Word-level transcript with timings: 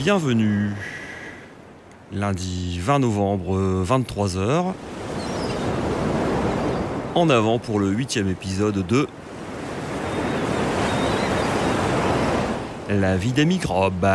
bienvenue. 0.00 0.70
Lundi 2.10 2.78
20 2.80 3.00
novembre, 3.00 3.84
23h. 3.84 4.72
En 7.14 7.28
avant 7.28 7.58
pour 7.58 7.78
le 7.78 7.90
huitième 7.90 8.30
épisode 8.30 8.86
de 8.86 9.06
La 12.88 13.18
vie 13.18 13.32
des 13.32 13.44
microbes. 13.44 14.08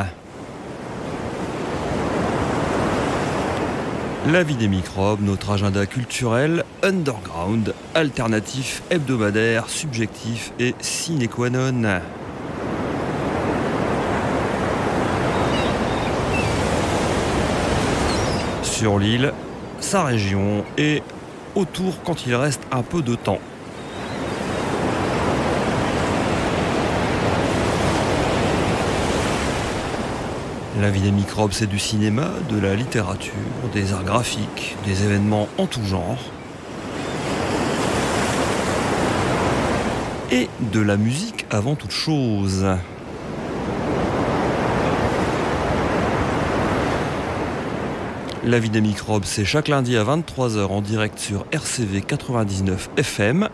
La 4.32 4.42
vie 4.42 4.56
des 4.56 4.68
microbes, 4.68 5.22
notre 5.22 5.52
agenda 5.52 5.86
culturel, 5.86 6.66
underground, 6.82 7.76
alternatif, 7.94 8.82
hebdomadaire, 8.90 9.70
subjectif 9.70 10.52
et 10.58 10.74
sine 10.80 11.28
qua 11.28 11.52
non. 11.52 12.02
Sur 18.76 19.00
l'île, 19.00 19.32
sa 19.80 20.04
région 20.04 20.66
et 20.78 21.02
autour 21.56 22.04
quand 22.04 22.26
il 22.26 22.36
reste 22.36 22.62
un 22.74 22.82
peu 22.82 23.02
de 23.02 23.16
temps. 23.16 23.40
La 30.82 30.90
vie 30.90 31.00
des 31.00 31.12
microbes, 31.12 31.54
c'est 31.54 31.68
du 31.68 31.80
cinéma, 31.80 32.28
de 32.50 32.60
la 32.60 32.76
littérature, 32.76 33.32
des 33.74 33.94
arts 33.94 34.04
graphiques, 34.04 34.76
des 34.86 35.06
événements 35.06 35.48
en 35.58 35.68
tout 35.68 35.86
genre. 35.86 36.20
Et 40.34 40.50
de 40.74 40.82
la 40.82 40.98
musique 40.98 41.46
avant 41.50 41.76
toute 41.76 41.92
chose. 41.92 42.66
La 48.46 48.60
vie 48.60 48.70
des 48.70 48.80
microbes, 48.80 49.26
c'est 49.26 49.44
chaque 49.44 49.70
lundi 49.70 49.98
à 49.98 50.04
23h 50.04 50.68
en 50.68 50.84
direct 50.84 51.18
sur 51.18 51.48
RCV 51.52 52.02
99 52.02 52.92
FM. 52.96 53.50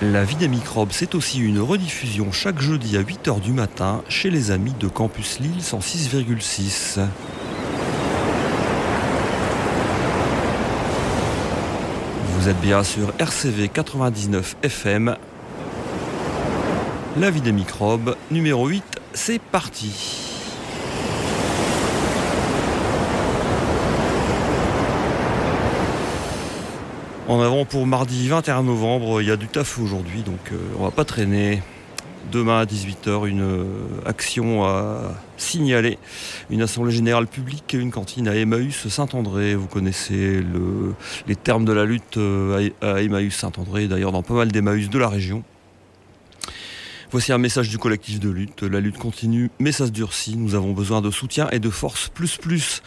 La 0.00 0.24
vie 0.24 0.36
des 0.36 0.48
microbes, 0.48 0.88
c'est 0.92 1.14
aussi 1.14 1.40
une 1.40 1.60
rediffusion 1.60 2.32
chaque 2.32 2.58
jeudi 2.58 2.96
à 2.96 3.02
8h 3.02 3.40
du 3.40 3.52
matin 3.52 4.02
chez 4.08 4.30
les 4.30 4.50
amis 4.50 4.72
de 4.80 4.88
Campus 4.88 5.40
Lille 5.40 5.60
106,6. 5.60 7.00
Vous 12.38 12.48
êtes 12.48 12.60
bien 12.62 12.82
sur 12.82 13.12
RCV 13.18 13.68
99 13.68 14.56
FM. 14.62 15.16
La 17.18 17.30
vie 17.30 17.42
des 17.42 17.52
microbes, 17.52 18.16
numéro 18.30 18.68
8, 18.68 18.82
c'est 19.12 19.38
parti. 19.38 20.31
En 27.32 27.40
avant 27.40 27.64
pour 27.64 27.86
mardi 27.86 28.28
21 28.28 28.62
novembre, 28.64 29.22
il 29.22 29.28
y 29.28 29.30
a 29.30 29.38
du 29.38 29.46
taf 29.46 29.78
aujourd'hui, 29.78 30.20
donc 30.20 30.52
euh, 30.52 30.58
on 30.78 30.84
va 30.84 30.90
pas 30.90 31.06
traîner. 31.06 31.62
Demain 32.30 32.60
à 32.60 32.64
18h, 32.66 33.26
une 33.26 33.40
euh, 33.40 33.64
action 34.04 34.64
à 34.66 35.14
signaler. 35.38 35.96
Une 36.50 36.60
assemblée 36.60 36.92
générale 36.92 37.26
publique, 37.26 37.72
une 37.72 37.90
cantine 37.90 38.28
à 38.28 38.36
Emmaüs 38.36 38.86
Saint-André. 38.86 39.54
Vous 39.54 39.66
connaissez 39.66 40.44
les 41.26 41.34
termes 41.34 41.64
de 41.64 41.72
la 41.72 41.86
lutte 41.86 42.18
euh, 42.18 42.68
à 42.82 43.00
Emmaüs 43.00 43.34
Saint-André, 43.34 43.88
d'ailleurs 43.88 44.12
dans 44.12 44.22
pas 44.22 44.34
mal 44.34 44.52
d'Emmaüs 44.52 44.90
de 44.90 44.98
la 44.98 45.08
région. 45.08 45.42
Voici 47.12 47.30
un 47.30 47.36
message 47.36 47.68
du 47.68 47.76
collectif 47.76 48.20
de 48.20 48.30
lutte. 48.30 48.62
La 48.62 48.80
lutte 48.80 48.96
continue, 48.96 49.50
mais 49.58 49.70
ça 49.70 49.84
se 49.84 49.90
durcit. 49.90 50.34
Nous 50.34 50.54
avons 50.54 50.72
besoin 50.72 51.02
de 51.02 51.10
soutien 51.10 51.46
et 51.50 51.58
de 51.58 51.68
force 51.68 52.08
plus 52.08 52.38
plus. 52.38 52.80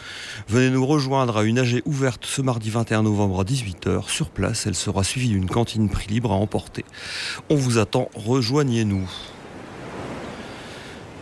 Venez 0.49 0.71
nous 0.71 0.83
rejoindre 0.83 1.37
à 1.37 1.43
une 1.43 1.59
AG 1.59 1.83
ouverte 1.85 2.25
ce 2.25 2.41
mardi 2.41 2.71
21 2.71 3.03
novembre 3.03 3.41
à 3.41 3.43
18h. 3.43 4.09
Sur 4.09 4.31
place, 4.31 4.65
elle 4.65 4.73
sera 4.73 5.03
suivie 5.03 5.29
d'une 5.29 5.45
cantine 5.45 5.89
prix 5.89 6.07
libre 6.07 6.31
à 6.31 6.35
emporter. 6.37 6.85
On 7.51 7.55
vous 7.55 7.77
attend, 7.77 8.09
rejoignez-nous. 8.15 9.07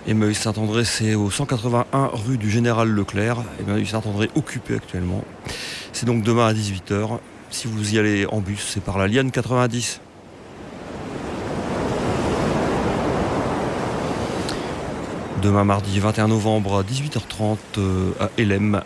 Emmaüs 0.07 0.37
Saint-André, 0.37 0.85
c'est 0.85 1.13
au 1.13 1.29
181 1.29 2.09
rue 2.13 2.37
du 2.37 2.49
Général 2.49 2.87
Leclerc. 2.87 3.43
Emmaüs 3.59 3.89
Saint-André 3.89 4.29
occupé 4.35 4.75
actuellement. 4.75 5.25
C'est 5.91 6.05
donc 6.05 6.23
demain 6.23 6.47
à 6.47 6.53
18h. 6.53 7.19
Si 7.49 7.67
vous 7.67 7.95
y 7.95 7.99
allez 7.99 8.25
en 8.27 8.39
bus, 8.39 8.65
c'est 8.65 8.81
par 8.81 8.97
la 8.97 9.09
Liane 9.09 9.29
90. 9.29 9.99
Demain 15.43 15.65
mardi 15.65 15.99
21 15.99 16.29
novembre 16.29 16.77
à 16.77 16.83
18h30 16.83 17.57
euh, 17.77 18.11
à 18.17 18.29
Elem, 18.37 18.81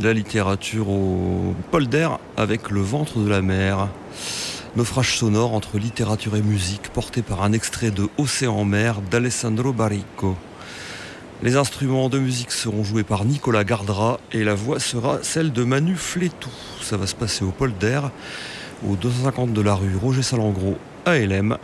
la 0.00 0.14
littérature 0.14 0.88
au 0.88 1.54
polder 1.70 2.08
avec 2.38 2.70
le 2.70 2.80
ventre 2.80 3.18
de 3.18 3.28
la 3.28 3.42
mer. 3.42 3.86
Naufrage 4.76 5.18
sonore 5.18 5.52
entre 5.52 5.76
littérature 5.76 6.36
et 6.36 6.40
musique 6.40 6.88
porté 6.88 7.20
par 7.20 7.42
un 7.42 7.52
extrait 7.52 7.90
de 7.90 8.08
Océan 8.16 8.64
mer 8.64 9.02
d'Alessandro 9.10 9.74
Barrico. 9.74 10.36
Les 11.42 11.56
instruments 11.56 12.08
de 12.08 12.18
musique 12.18 12.52
seront 12.52 12.82
joués 12.82 13.04
par 13.04 13.26
Nicolas 13.26 13.64
Gardra 13.64 14.20
et 14.32 14.42
la 14.42 14.54
voix 14.54 14.80
sera 14.80 15.18
celle 15.20 15.52
de 15.52 15.64
Manu 15.64 15.96
Flétou. 15.96 16.48
Ça 16.80 16.96
va 16.96 17.06
se 17.06 17.14
passer 17.14 17.44
au 17.44 17.50
polder 17.50 18.00
au 18.88 18.96
250 18.96 19.52
de 19.52 19.60
la 19.60 19.74
rue 19.74 19.96
Roger 19.96 20.22
Salengro 20.22 20.78
à 21.04 21.16
Elem 21.16 21.58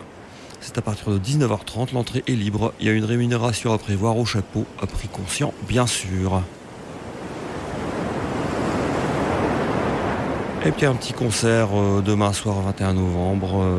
c'est 0.66 0.78
à 0.78 0.82
partir 0.82 1.12
de 1.12 1.18
19h30, 1.20 1.94
l'entrée 1.94 2.24
est 2.26 2.32
libre. 2.32 2.74
Il 2.80 2.86
y 2.86 2.88
a 2.88 2.92
une 2.92 3.04
rémunération 3.04 3.72
à 3.72 3.78
prévoir 3.78 4.18
au 4.18 4.24
chapeau, 4.24 4.66
à 4.82 4.88
prix 4.88 5.06
conscient 5.06 5.54
bien 5.68 5.86
sûr. 5.86 6.42
Et 10.64 10.72
puis 10.72 10.84
un 10.84 10.94
petit 10.96 11.12
concert 11.12 11.68
euh, 11.72 12.02
demain 12.04 12.32
soir 12.32 12.60
21 12.62 12.94
novembre 12.94 13.60
euh, 13.62 13.78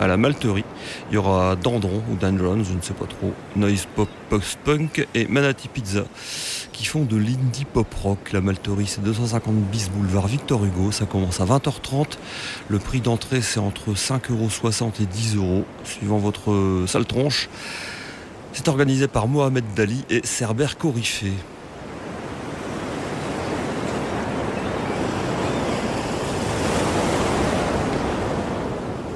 à 0.00 0.06
la 0.06 0.18
Malterie. 0.18 0.66
Il 1.10 1.14
y 1.14 1.16
aura 1.16 1.56
Dandron 1.56 2.02
ou 2.10 2.16
Dandron, 2.16 2.62
je 2.62 2.74
ne 2.74 2.82
sais 2.82 2.92
pas 2.92 3.06
trop, 3.06 3.32
Noise 3.56 3.88
Pop 3.96 4.10
Post 4.28 4.58
Punk 4.62 5.08
et 5.14 5.26
Manati 5.28 5.68
Pizza 5.68 6.04
qui 6.72 6.84
font 6.84 7.04
de 7.04 7.16
l'indie 7.16 7.64
pop 7.64 7.92
rock. 8.02 8.32
La 8.32 8.40
Malterie 8.40 8.86
c'est 8.86 9.02
250 9.02 9.54
bis 9.70 9.90
boulevard 9.90 10.26
Victor 10.26 10.64
Hugo, 10.64 10.90
ça 10.90 11.06
commence 11.06 11.40
à 11.40 11.44
20h30. 11.44 12.18
Le 12.68 12.78
prix 12.78 13.00
d'entrée 13.00 13.42
c'est 13.42 13.60
entre 13.60 13.92
5,60€ 13.92 15.02
et 15.02 15.06
10€ 15.06 15.64
suivant 15.84 16.18
votre 16.18 16.50
euh, 16.50 16.86
sale 16.86 17.04
tronche. 17.04 17.48
C'est 18.52 18.68
organisé 18.68 19.08
par 19.08 19.28
Mohamed 19.28 19.64
Dali 19.74 20.04
et 20.10 20.20
Cerber 20.24 20.68
Corifé. 20.78 21.32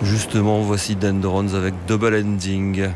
Justement, 0.03 0.61
voici 0.61 0.95
Dendrons 0.95 1.55
avec 1.55 1.75
Double 1.87 2.15
Ending. 2.15 2.91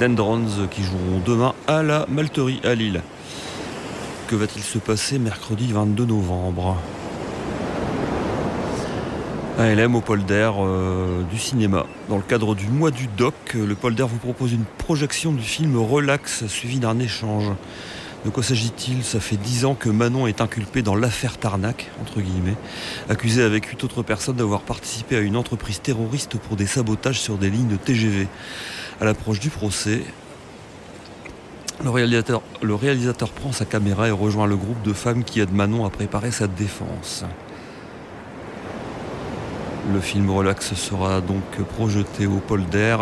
Dendrons 0.00 0.66
qui 0.70 0.82
joueront 0.82 1.20
demain 1.26 1.52
à 1.66 1.82
la 1.82 2.06
Malterie 2.08 2.62
à 2.64 2.74
Lille. 2.74 3.02
Que 4.28 4.34
va-t-il 4.34 4.62
se 4.62 4.78
passer 4.78 5.18
mercredi 5.18 5.70
22 5.70 6.06
novembre 6.06 6.78
ALM 9.58 9.94
au 9.94 10.00
polder 10.00 10.52
euh, 10.58 11.22
du 11.24 11.38
cinéma. 11.38 11.84
Dans 12.08 12.16
le 12.16 12.22
cadre 12.22 12.54
du 12.54 12.66
mois 12.68 12.90
du 12.90 13.08
doc, 13.08 13.34
le 13.52 13.74
polder 13.74 14.04
vous 14.04 14.16
propose 14.16 14.54
une 14.54 14.64
projection 14.78 15.32
du 15.32 15.42
film 15.42 15.76
Relax 15.76 16.46
suivi 16.46 16.78
d'un 16.78 16.98
échange. 16.98 17.50
De 18.24 18.30
quoi 18.30 18.42
s'agit-il? 18.42 19.04
Ça 19.04 19.20
fait 19.20 19.36
dix 19.36 19.66
ans 19.66 19.74
que 19.74 19.90
Manon 19.90 20.26
est 20.26 20.40
inculpée 20.40 20.80
dans 20.80 20.94
l'affaire 20.94 21.36
Tarnac, 21.36 21.90
entre 22.00 22.22
guillemets, 22.22 22.56
accusée 23.10 23.42
avec 23.42 23.66
huit 23.66 23.84
autres 23.84 24.02
personnes 24.02 24.36
d'avoir 24.36 24.62
participé 24.62 25.16
à 25.16 25.20
une 25.20 25.36
entreprise 25.36 25.82
terroriste 25.82 26.38
pour 26.38 26.56
des 26.56 26.66
sabotages 26.66 27.20
sur 27.20 27.36
des 27.36 27.50
lignes 27.50 27.68
de 27.68 27.76
TGV. 27.76 28.28
À 29.00 29.06
l'approche 29.06 29.40
du 29.40 29.48
procès, 29.48 30.02
le 31.82 31.88
réalisateur, 31.88 32.42
prend 33.30 33.50
sa 33.50 33.64
caméra 33.64 34.08
et 34.08 34.10
rejoint 34.10 34.46
le 34.46 34.56
groupe 34.56 34.82
de 34.82 34.92
femmes 34.92 35.24
qui 35.24 35.40
aident 35.40 35.54
Manon 35.54 35.86
à 35.86 35.90
préparer 35.90 36.30
sa 36.30 36.46
défense. 36.46 37.24
Le 39.90 40.00
film 40.00 40.30
Relax 40.30 40.74
sera 40.74 41.22
donc 41.22 41.42
projeté 41.76 42.26
au 42.26 42.40
Polder 42.40 42.98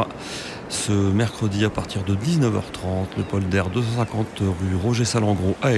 ce 0.69 0.93
mercredi 0.93 1.65
à 1.65 1.71
partir 1.71 2.05
de 2.05 2.15
19h30, 2.15 3.17
le 3.17 3.25
Polder 3.25 3.65
250 3.73 4.27
rue 4.41 4.77
Roger 4.81 5.05
Salengro 5.05 5.57
à. 5.63 5.71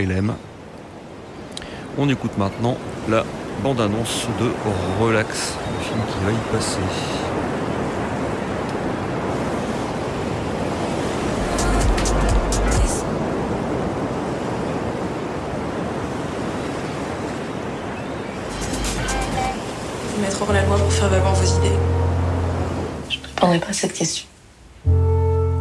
On 1.97 2.09
écoute 2.11 2.37
maintenant 2.37 2.77
la 3.09 3.25
bande-annonce 3.63 4.27
de 4.39 4.51
Relax, 5.03 5.55
le 5.79 5.85
film 5.85 6.01
qui 6.07 6.25
va 6.27 6.33
y 6.33 6.53
passer. 6.53 7.30
Hors 20.41 20.53
la 20.53 20.65
loi 20.65 20.77
pour 20.79 20.93
faire 20.93 21.09
valoir 21.09 21.35
vos 21.35 21.59
idées 21.59 21.75
Je 23.09 23.19
ne 23.19 23.27
répondrai 23.27 23.59
pas 23.59 23.69
à 23.69 23.73
cette 23.73 23.93
question. 23.93 24.27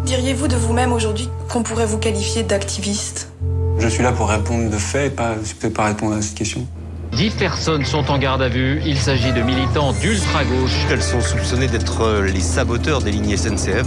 Diriez-vous 0.05 0.47
de 0.47 0.55
vous-même 0.55 0.93
aujourd'hui 0.93 1.29
qu'on 1.49 1.63
pourrait 1.63 1.85
vous 1.85 1.97
qualifier 1.97 2.43
d'activiste? 2.43 3.31
Je 3.77 3.87
suis 3.87 4.03
là 4.03 4.11
pour 4.11 4.29
répondre 4.29 4.69
de 4.69 4.77
fait 4.77 5.07
et 5.07 5.09
pas, 5.09 5.35
pas 5.73 5.85
répondre 5.85 6.15
à 6.15 6.21
cette 6.21 6.35
question. 6.35 6.65
Dix 7.13 7.31
personnes 7.31 7.85
sont 7.85 8.09
en 8.11 8.17
garde 8.17 8.41
à 8.41 8.49
vue. 8.49 8.81
Il 8.85 8.97
s'agit 8.97 9.31
de 9.33 9.41
militants 9.41 9.93
d'ultra-gauche. 9.93 10.85
Elles 10.91 11.01
sont 11.01 11.21
soupçonnées 11.21 11.67
d'être 11.67 12.01
euh, 12.01 12.21
les 12.27 12.41
saboteurs 12.41 13.01
des 13.01 13.11
lignes 13.11 13.35
SNCF. 13.35 13.85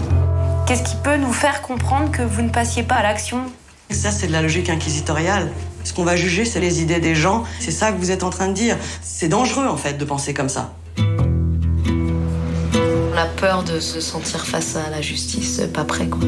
Qu'est-ce 0.66 0.82
qui 0.82 0.96
peut 1.02 1.16
nous 1.16 1.32
faire 1.32 1.62
comprendre 1.62 2.10
que 2.10 2.22
vous 2.22 2.42
ne 2.42 2.48
passiez 2.48 2.82
pas 2.82 2.96
à 2.96 3.02
l'action? 3.02 3.42
Ça, 3.90 4.10
c'est 4.10 4.26
de 4.26 4.32
la 4.32 4.42
logique 4.42 4.70
inquisitoriale. 4.70 5.50
Ce 5.84 5.92
qu'on 5.92 6.04
va 6.04 6.16
juger, 6.16 6.44
c'est 6.44 6.60
les 6.60 6.82
idées 6.82 7.00
des 7.00 7.14
gens. 7.14 7.44
C'est 7.60 7.70
ça 7.70 7.92
que 7.92 7.98
vous 7.98 8.10
êtes 8.10 8.22
en 8.22 8.30
train 8.30 8.48
de 8.48 8.54
dire. 8.54 8.76
C'est 9.02 9.28
dangereux, 9.28 9.66
en 9.66 9.76
fait, 9.76 9.94
de 9.94 10.04
penser 10.04 10.34
comme 10.34 10.48
ça. 10.48 10.72
A 13.22 13.26
peur 13.26 13.62
de 13.62 13.78
se 13.78 14.00
sentir 14.00 14.44
face 14.44 14.74
à 14.74 14.90
la 14.90 15.00
justice, 15.00 15.62
pas 15.72 15.84
prêt, 15.84 16.08
quoi. 16.08 16.18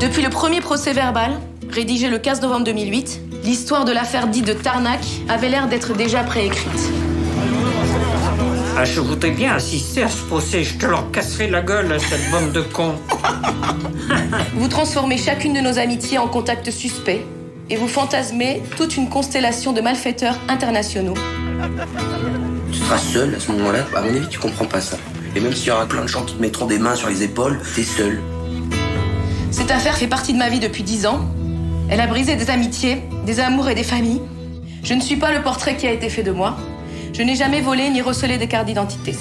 Depuis 0.00 0.22
le 0.22 0.30
premier 0.30 0.62
procès 0.62 0.94
verbal, 0.94 1.32
rédigé 1.68 2.08
le 2.08 2.16
15 2.16 2.40
novembre 2.40 2.64
2008, 2.64 3.20
l'histoire 3.44 3.84
de 3.84 3.92
l'affaire 3.92 4.28
dite 4.28 4.46
de 4.46 4.54
Tarnac 4.54 5.00
avait 5.28 5.50
l'air 5.50 5.68
d'être 5.68 5.92
déjà 5.92 6.22
préécrite. 6.22 6.90
Ah, 8.78 8.86
je 8.86 8.98
voudrais 9.00 9.32
bien 9.32 9.52
assister 9.52 10.02
à 10.02 10.08
ce 10.08 10.22
procès. 10.22 10.64
Je 10.64 10.78
te 10.78 10.86
leur 10.86 11.10
casserai 11.10 11.50
la 11.50 11.60
gueule 11.60 11.92
à 11.92 11.98
cette 11.98 12.30
bande 12.30 12.52
de 12.52 12.62
cons. 12.62 12.94
Vous 14.54 14.68
transformez 14.68 15.18
chacune 15.18 15.52
de 15.52 15.60
nos 15.60 15.78
amitiés 15.78 16.16
en 16.16 16.28
contact 16.28 16.70
suspect 16.70 17.26
et 17.68 17.76
vous 17.76 17.88
fantasmez 17.88 18.62
toute 18.78 18.96
une 18.96 19.10
constellation 19.10 19.74
de 19.74 19.82
malfaiteurs 19.82 20.38
internationaux. 20.48 21.14
Tu 22.72 22.78
seras 22.78 22.96
seul 22.96 23.34
à 23.34 23.38
ce 23.38 23.52
moment-là? 23.52 23.84
À 23.94 24.00
mon 24.00 24.08
avis, 24.08 24.28
tu 24.28 24.38
comprends 24.38 24.64
pas 24.64 24.80
ça. 24.80 24.96
Et 25.36 25.40
même 25.40 25.54
s'il 25.54 25.68
y 25.68 25.70
aura 25.70 25.86
plein 25.86 26.02
de 26.02 26.08
gens 26.08 26.24
qui 26.24 26.34
te 26.34 26.40
mettront 26.40 26.66
des 26.66 26.78
mains 26.78 26.96
sur 26.96 27.08
les 27.08 27.22
épaules, 27.22 27.60
t'es 27.74 27.84
seul. 27.84 28.20
Cette 29.50 29.70
affaire 29.70 29.96
fait 29.96 30.06
partie 30.06 30.32
de 30.32 30.38
ma 30.38 30.48
vie 30.48 30.60
depuis 30.60 30.82
dix 30.82 31.06
ans. 31.06 31.20
Elle 31.88 32.00
a 32.00 32.06
brisé 32.06 32.36
des 32.36 32.50
amitiés, 32.50 33.02
des 33.26 33.40
amours 33.40 33.68
et 33.68 33.74
des 33.74 33.84
familles. 33.84 34.22
Je 34.82 34.94
ne 34.94 35.00
suis 35.00 35.16
pas 35.16 35.32
le 35.32 35.42
portrait 35.42 35.76
qui 35.76 35.86
a 35.86 35.92
été 35.92 36.08
fait 36.08 36.22
de 36.22 36.30
moi. 36.30 36.56
Je 37.12 37.22
n'ai 37.22 37.36
jamais 37.36 37.60
volé 37.60 37.90
ni 37.90 38.00
recelé 38.00 38.38
des 38.38 38.46
cartes 38.46 38.66
d'identité. 38.66 39.14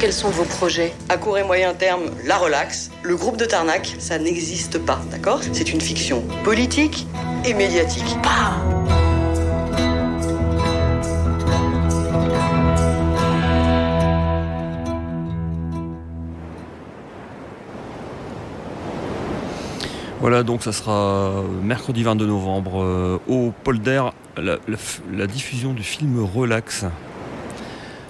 Quels 0.00 0.12
sont 0.12 0.30
vos 0.30 0.44
projets? 0.44 0.92
À 1.08 1.16
court 1.16 1.38
et 1.38 1.44
moyen 1.44 1.74
terme, 1.74 2.02
la 2.24 2.36
relax. 2.36 2.90
Le 3.02 3.16
groupe 3.16 3.36
de 3.36 3.44
Tarnac, 3.44 3.94
ça 3.98 4.18
n'existe 4.18 4.78
pas, 4.78 5.00
d'accord? 5.10 5.40
C'est 5.52 5.72
une 5.72 5.80
fiction 5.80 6.22
politique 6.44 7.06
et 7.44 7.54
médiatique. 7.54 8.16
Voilà, 20.22 20.44
donc 20.44 20.62
ça 20.62 20.70
sera 20.70 21.32
mercredi 21.64 22.04
22 22.04 22.26
novembre 22.28 22.80
euh, 22.80 23.18
au 23.26 23.52
Polder, 23.64 24.04
la 24.36 25.26
diffusion 25.26 25.72
du 25.72 25.82
film 25.82 26.24
Relax. 26.24 26.84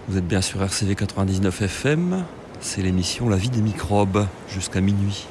Vous 0.08 0.18
êtes 0.18 0.28
bien 0.28 0.42
sur 0.42 0.62
RCV 0.62 0.94
99 0.94 1.62
FM, 1.62 2.22
c'est 2.60 2.82
l'émission 2.82 3.30
La 3.30 3.36
vie 3.36 3.48
des 3.48 3.62
microbes 3.62 4.26
jusqu'à 4.46 4.82
minuit. 4.82 5.26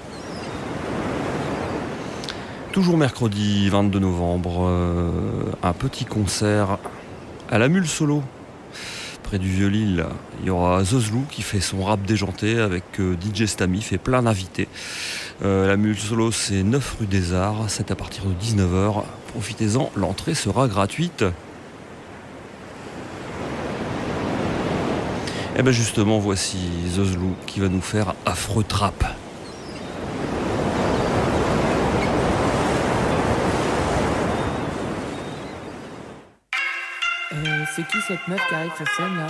Toujours 2.72 2.98
mercredi 2.98 3.70
22 3.70 4.00
novembre, 4.00 4.66
euh, 4.68 5.12
un 5.62 5.74
petit 5.74 6.06
concert 6.06 6.80
à 7.52 7.60
la 7.60 7.70
Mule 7.70 7.88
Solo, 7.88 8.24
du 9.38 9.50
Vieux-Lille. 9.50 10.06
Il 10.42 10.48
y 10.48 10.50
aura 10.50 10.84
Zozlou 10.84 11.26
qui 11.30 11.42
fait 11.42 11.60
son 11.60 11.84
rap 11.84 12.02
déjanté 12.04 12.60
avec 12.60 12.84
euh, 13.00 13.16
DJ 13.16 13.46
et 13.92 13.98
plein 13.98 14.24
d'invités. 14.24 14.68
Euh, 15.44 15.68
la 15.68 15.78
Mule 15.78 15.98
Solo, 15.98 16.32
c'est 16.32 16.64
9 16.64 16.98
rue 17.00 17.06
des 17.06 17.34
Arts, 17.34 17.66
c'est 17.68 17.92
à 17.92 17.96
partir 17.96 18.24
de 18.26 18.34
19h. 18.34 19.04
Profitez-en, 19.28 19.92
l'entrée 19.96 20.36
sera 20.36 20.68
gratuite. 20.68 21.24
Et 25.58 25.64
bien 25.64 25.72
justement, 25.72 26.20
voici 26.20 26.58
Zozlou 26.90 27.36
qui 27.46 27.60
va 27.60 27.70
nous 27.70 27.82
faire 27.82 28.16
Affreux 28.26 28.64
Trap. 28.64 29.04
Euh, 37.34 37.61
c'est 37.76 37.88
qui 37.88 38.02
cette 38.06 38.28
meuf 38.28 38.46
qui 38.48 38.56
arrive 38.56 38.72
sur 38.76 38.88
scène 38.96 39.16
là 39.18 39.28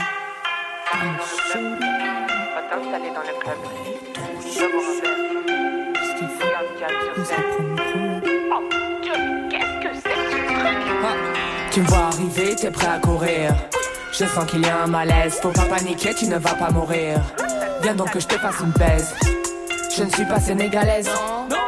Va 0.93 2.61
t'installer 2.69 3.11
dans 3.11 3.21
le 3.21 3.33
club. 3.39 3.57
Qu'est-ce 5.93 6.13
qu'il 6.17 6.27
fait 6.27 6.53
Il 7.17 7.25
se 7.25 7.33
prend 7.33 7.61
le 7.61 7.69
micro. 7.69 7.99
Oh, 8.51 8.63
Dieu, 9.01 9.13
qu'est-ce 9.49 9.75
que 9.83 9.93
c'est 9.93 10.09
ce 10.09 10.37
truc 10.37 11.71
Tu 11.71 11.81
me 11.81 11.85
vois 11.87 12.05
arriver, 12.07 12.55
t'es 12.55 12.71
prêt 12.71 12.87
à 12.87 12.99
courir. 12.99 13.53
Je 14.11 14.25
sens 14.25 14.45
qu'il 14.45 14.61
y 14.61 14.69
a 14.69 14.83
un 14.83 14.87
malaise, 14.87 15.39
faut 15.41 15.49
pas 15.49 15.65
paniquer, 15.65 16.13
tu 16.13 16.25
ne 16.25 16.37
vas 16.37 16.55
pas 16.55 16.71
mourir. 16.71 17.21
Viens 17.81 17.95
donc 17.95 18.11
que 18.11 18.19
je 18.19 18.27
te 18.27 18.37
fasse 18.37 18.59
une 18.61 18.71
baise. 18.71 19.13
Je 19.95 20.03
ne 20.03 20.09
suis 20.09 20.25
pas 20.25 20.39
sénégalaise. 20.39 21.09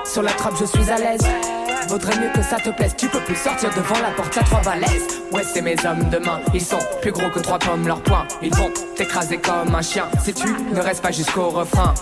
Sur 0.05 0.23
la 0.23 0.31
trappe, 0.31 0.55
je 0.59 0.65
suis 0.65 0.89
à 0.89 0.97
l'aise. 0.97 1.21
Vaudrait 1.87 2.17
mieux 2.17 2.31
que 2.33 2.41
ça 2.41 2.57
te 2.57 2.69
plaise, 2.69 2.95
tu 2.97 3.07
peux 3.07 3.19
plus 3.19 3.35
sortir 3.35 3.69
devant 3.75 3.99
la 4.01 4.11
porte 4.11 4.37
à 4.37 4.43
trois 4.43 4.61
balaises. 4.61 5.21
Ouais, 5.31 5.43
c'est 5.43 5.61
mes 5.61 5.75
hommes 5.85 6.09
demain, 6.11 6.39
ils 6.53 6.61
sont 6.61 6.79
plus 7.01 7.11
gros 7.11 7.29
que 7.29 7.39
trois 7.39 7.59
comme 7.59 7.87
leurs 7.87 8.01
poings. 8.01 8.27
Ils 8.41 8.53
vont 8.55 8.71
t'écraser 8.95 9.37
comme 9.37 9.73
un 9.75 9.81
chien 9.81 10.05
si 10.23 10.33
tu 10.33 10.47
ne 10.47 10.79
restes 10.79 11.01
pas 11.01 11.11
jusqu'au 11.11 11.49
refrain. 11.49 11.93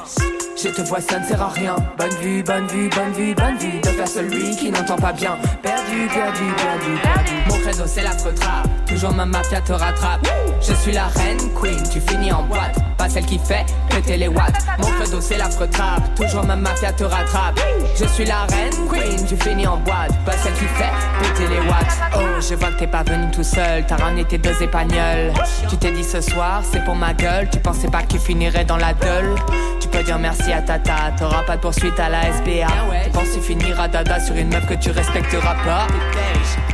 Je 0.62 0.70
te 0.70 0.82
vois, 0.82 1.02
ça 1.02 1.20
ne 1.20 1.26
sert 1.26 1.42
à 1.42 1.50
rien. 1.50 1.76
Bonne 1.98 2.14
vue, 2.22 2.44
bonne 2.44 2.68
vue, 2.68 2.90
bonne 2.90 3.14
vue, 3.14 3.34
bonne 3.34 3.58
vue. 3.58 3.80
De 3.82 3.88
faire 3.88 4.08
celui 4.08 4.56
qui 4.56 4.70
n'entend 4.70 4.98
pas 4.98 5.14
bien. 5.14 5.38
Perdu, 5.64 6.08
perdu, 6.14 6.44
perdu, 6.56 7.02
perdu. 7.02 7.34
Mon 7.50 7.58
credo, 7.60 7.84
c'est 7.88 8.04
la 8.04 8.12
trap. 8.12 8.68
Toujours 8.86 9.12
ma 9.12 9.26
mafia 9.26 9.62
te 9.62 9.74
rattrape. 9.74 10.28
Je 10.62 10.74
suis 10.74 10.92
la 10.92 11.08
reine, 11.08 11.40
queen, 11.60 11.82
tu 11.90 12.00
finis 12.02 12.32
en 12.32 12.44
boîte. 12.44 12.78
Pas 13.02 13.10
celle 13.10 13.26
qui 13.26 13.40
fait 13.40 13.66
péter 13.90 14.16
les 14.16 14.28
watts. 14.28 14.64
Mon 14.78 14.86
credo, 14.92 15.20
c'est 15.20 15.38
la 15.38 15.48
trap. 15.48 16.14
Toujours 16.14 16.46
ma 16.46 16.56
mafia 16.56 16.92
te 16.92 17.04
rattrape. 17.04 17.60
Je 17.96 18.06
suis 18.06 18.26
la 18.26 18.42
reine, 18.42 18.72
queen, 18.88 19.26
tu 19.26 19.36
finis 19.38 19.66
en 19.66 19.78
boîte. 19.78 20.12
Pas 20.24 20.34
celle 20.34 20.54
qui 20.54 20.66
fait 20.66 20.92
péter 21.20 21.48
les 21.48 21.68
watts. 21.68 21.98
Oh, 22.16 22.40
je 22.48 22.54
vois 22.54 22.68
que 22.68 22.78
t'es 22.78 22.86
pas 22.86 23.02
venu 23.02 23.32
tout 23.32 23.44
seul. 23.44 23.88
T'as 23.88 23.96
ramené 23.96 24.24
tes 24.26 24.38
deux 24.38 24.62
épagnols. 24.62 25.34
Tu 25.68 25.78
t'es 25.78 25.90
dit 25.90 26.04
ce 26.04 26.22
soir, 26.22 26.62
c'est 26.72 26.84
pour 26.84 26.94
ma 26.96 27.16
gueule. 27.16 27.50
Tu 27.52 27.58
pensais 27.58 27.88
pas 27.88 28.04
que 28.04 28.14
tu 28.14 28.20
finirais 28.20 28.66
dans 28.66 28.78
la 28.78 28.94
gueule. 28.94 29.34
Tu 29.80 29.88
peux 29.88 30.04
dire 30.04 30.20
merci 30.20 30.54
à 30.54 30.62
Tata. 30.62 31.12
T'auras 31.18 31.42
pas 31.42 31.56
de 31.56 31.62
poursuite 31.62 32.00
à 32.00 32.08
la 32.08 32.30
SBA. 32.30 32.68
Tu 33.04 33.10
penses 33.10 33.32
finir 33.42 33.80
à 33.82 33.88
dada 33.88 34.20
sur 34.20 34.36
une 34.36 34.50
meuf 34.50 34.68
que 34.68 34.76
tu 34.76 34.92
respecteras 34.92 35.56
pas. 35.66 35.88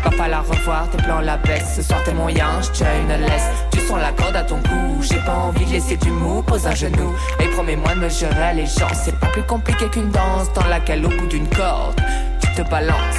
Va 0.04 0.12
pas 0.12 0.28
la 0.28 0.42
revoir, 0.42 0.90
tes 0.90 0.98
plans 0.98 1.22
la 1.22 1.38
baisse. 1.38 1.76
Ce 1.78 1.82
soir 1.82 2.02
t'es 2.04 2.14
moyen, 2.14 2.62
je 2.62 2.84
une 2.84 3.22
laisse. 3.26 3.48
Tu 3.72 3.80
sens 3.80 4.00
la 4.00 4.12
corde 4.12 4.36
à 4.36 4.44
ton 4.44 4.58
cou. 4.58 5.02
J'ai 5.02 5.20
pas 5.20 5.36
envie 5.36 5.66
de 5.66 5.72
laisser 5.72 5.98
du 5.98 6.12
mou, 6.18 6.42
pose 6.42 6.66
un 6.68 6.76
genou. 6.76 7.14
Et 7.40 7.48
promets-moi 7.48 7.96
de 7.96 8.00
me 8.02 8.10
gérer 8.10 8.54
les 8.56 8.66
gens. 8.66 8.88
C'est 8.94 9.18
pas 9.20 9.28
plus 9.28 9.44
compliqué 9.44 9.88
qu'une 9.90 10.10
danse 10.10 10.52
dans 10.54 10.68
laquelle 10.68 11.06
au 11.06 11.10
bout 11.10 11.28
d'une 11.28 11.48
corde, 11.50 12.00
tu 12.42 12.52
te 12.54 12.70
balances. 12.70 13.18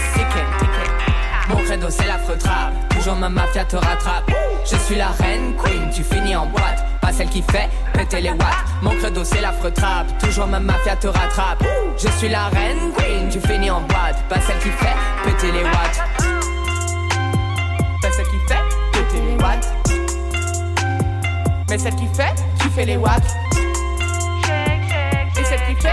Mon 1.49 1.57
credo 1.57 1.89
c'est 1.89 2.07
la 2.07 2.19
trap 2.19 2.73
Toujours 2.91 3.17
ma 3.17 3.29
mafia 3.29 3.65
te 3.65 3.77
rattrape. 3.77 4.31
Je 4.71 4.77
suis 4.77 4.97
la 4.97 5.09
reine 5.09 5.55
queen, 5.57 5.89
tu 5.91 6.03
finis 6.03 6.37
en 6.37 6.47
boîte. 6.47 6.85
Pas 7.01 7.11
celle 7.11 7.29
qui 7.29 7.43
fait 7.43 7.69
péter 7.95 8.21
les 8.21 8.31
watts. 8.31 8.67
Mon 8.83 8.91
credo 8.91 9.25
c'est 9.25 9.41
la 9.41 9.53
trap 9.53 10.07
Toujours 10.19 10.47
ma 10.47 10.61
mafia 10.61 10.95
te 10.97 11.07
rattrape. 11.07 11.65
Je 11.97 12.09
suis 12.19 12.29
la 12.29 12.49
reine 12.49 12.93
queen, 12.97 13.29
tu 13.31 13.41
finis 13.41 13.71
en 13.71 13.81
boîte. 13.81 14.23
Pas 14.29 14.41
celle 14.41 14.59
qui 14.59 14.69
fait 14.69 14.95
péter 15.25 15.53
les 15.53 15.65
watts. 15.65 16.03
Pas 18.03 18.13
celle 18.13 18.27
qui 18.27 18.39
fait 18.47 18.63
péter 18.93 19.23
les 19.27 19.43
watts. 19.43 19.79
Mais 21.71 21.79
celle 21.79 21.97
qui 21.97 22.07
fait, 22.15 22.35
les 22.85 22.97
watts 22.97 23.23
Et 25.39 25.45
celle 25.45 25.61
qui 25.67 25.83
fait 25.83 25.89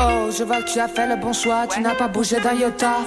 Oh, 0.00 0.30
je 0.36 0.44
vois 0.44 0.62
que 0.62 0.72
tu 0.72 0.78
as 0.78 0.86
fait 0.86 1.08
le 1.08 1.16
bon 1.16 1.32
choix, 1.32 1.66
tu 1.66 1.80
n'as 1.80 1.94
pas 1.96 2.06
bougé 2.06 2.38
d'un 2.40 2.54
iota. 2.54 2.98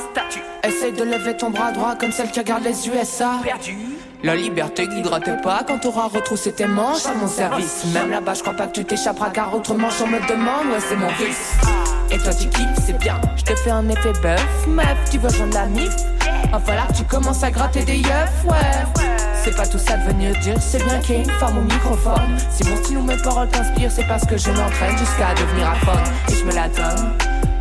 Essaye 0.63 0.91
de 0.91 1.03
lever 1.03 1.38
ton 1.38 1.50
bras 1.50 1.71
droit 1.71 1.95
comme 1.95 2.12
celle 2.12 2.29
qui 2.31 2.39
regarde 2.39 2.63
les 2.63 2.89
USA. 2.89 3.39
La 4.24 4.36
liberté 4.36 4.88
guidera 4.88 5.21
tes 5.21 5.38
pas 5.41 5.63
quand 5.65 5.79
t'auras 5.79 6.07
retroussé 6.07 6.51
tes 6.51 6.67
manches 6.67 7.05
à 7.05 7.13
mon 7.13 7.27
service. 7.27 7.86
Même 7.93 8.12
là-bas, 8.12 8.33
je 8.33 8.41
crois 8.41 8.55
pas 8.55 8.67
que 8.67 8.74
tu 8.74 8.83
t'échapperas 8.86 9.29
car 9.29 9.55
autrement, 9.55 9.88
on 10.03 10.07
me 10.07 10.19
demande, 10.27 10.74
ouais, 10.74 10.81
c'est 10.81 10.98
mon 10.98 11.07
vice. 11.07 11.53
Et 12.12 12.17
toi, 12.17 12.33
tu 12.33 12.50
kiffes, 12.50 12.67
c'est 12.86 12.98
bien. 12.98 13.19
Je 13.38 13.43
te 13.43 13.55
fais 13.55 13.71
un 13.71 13.88
effet 13.88 14.13
bœuf, 14.21 14.67
meuf, 14.67 14.98
tu 15.10 15.17
veux 15.17 15.29
joindre 15.29 15.53
la 15.53 15.65
mif? 15.67 15.95
Va 16.51 16.60
falloir 16.60 16.88
que 16.88 16.93
tu 16.93 17.03
commences 17.05 17.43
à 17.43 17.51
gratter 17.51 17.84
des 17.86 17.98
yeux, 17.98 18.25
ouais. 18.43 19.01
C'est 19.43 19.55
pas 19.55 19.65
tout 19.65 19.77
ça 19.79 19.96
de 19.96 20.03
venir 20.03 20.38
dire, 20.39 20.55
c'est 20.60 20.84
bien 20.84 21.00
qu'il 21.00 21.15
y 21.15 21.20
ait 21.20 21.24
une 21.24 21.31
femme 21.31 21.58
au 21.58 21.62
microphone. 21.62 22.38
Si 22.50 22.67
mon 22.67 22.75
style 22.75 22.98
ou 22.98 23.03
mes 23.03 23.15
paroles 23.17 23.48
t'inspirent, 23.48 23.91
c'est 23.91 24.05
parce 24.05 24.25
que 24.25 24.38
je 24.38 24.51
m'entraîne 24.51 24.98
jusqu'à 24.98 25.34
devenir 25.34 25.70
à 25.70 25.75
fond. 25.75 26.00
Et 26.29 26.36
je 26.36 26.43
me 26.43 26.53
la 26.53 26.67
donne, 26.67 27.13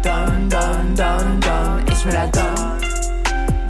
donne, 0.02 0.48
donne, 0.48 0.94
donne, 0.94 1.40
donne. 1.40 1.84
Et 1.86 1.94
je 1.94 2.08
me 2.08 2.12
la 2.12 2.26
donne, 2.26 2.78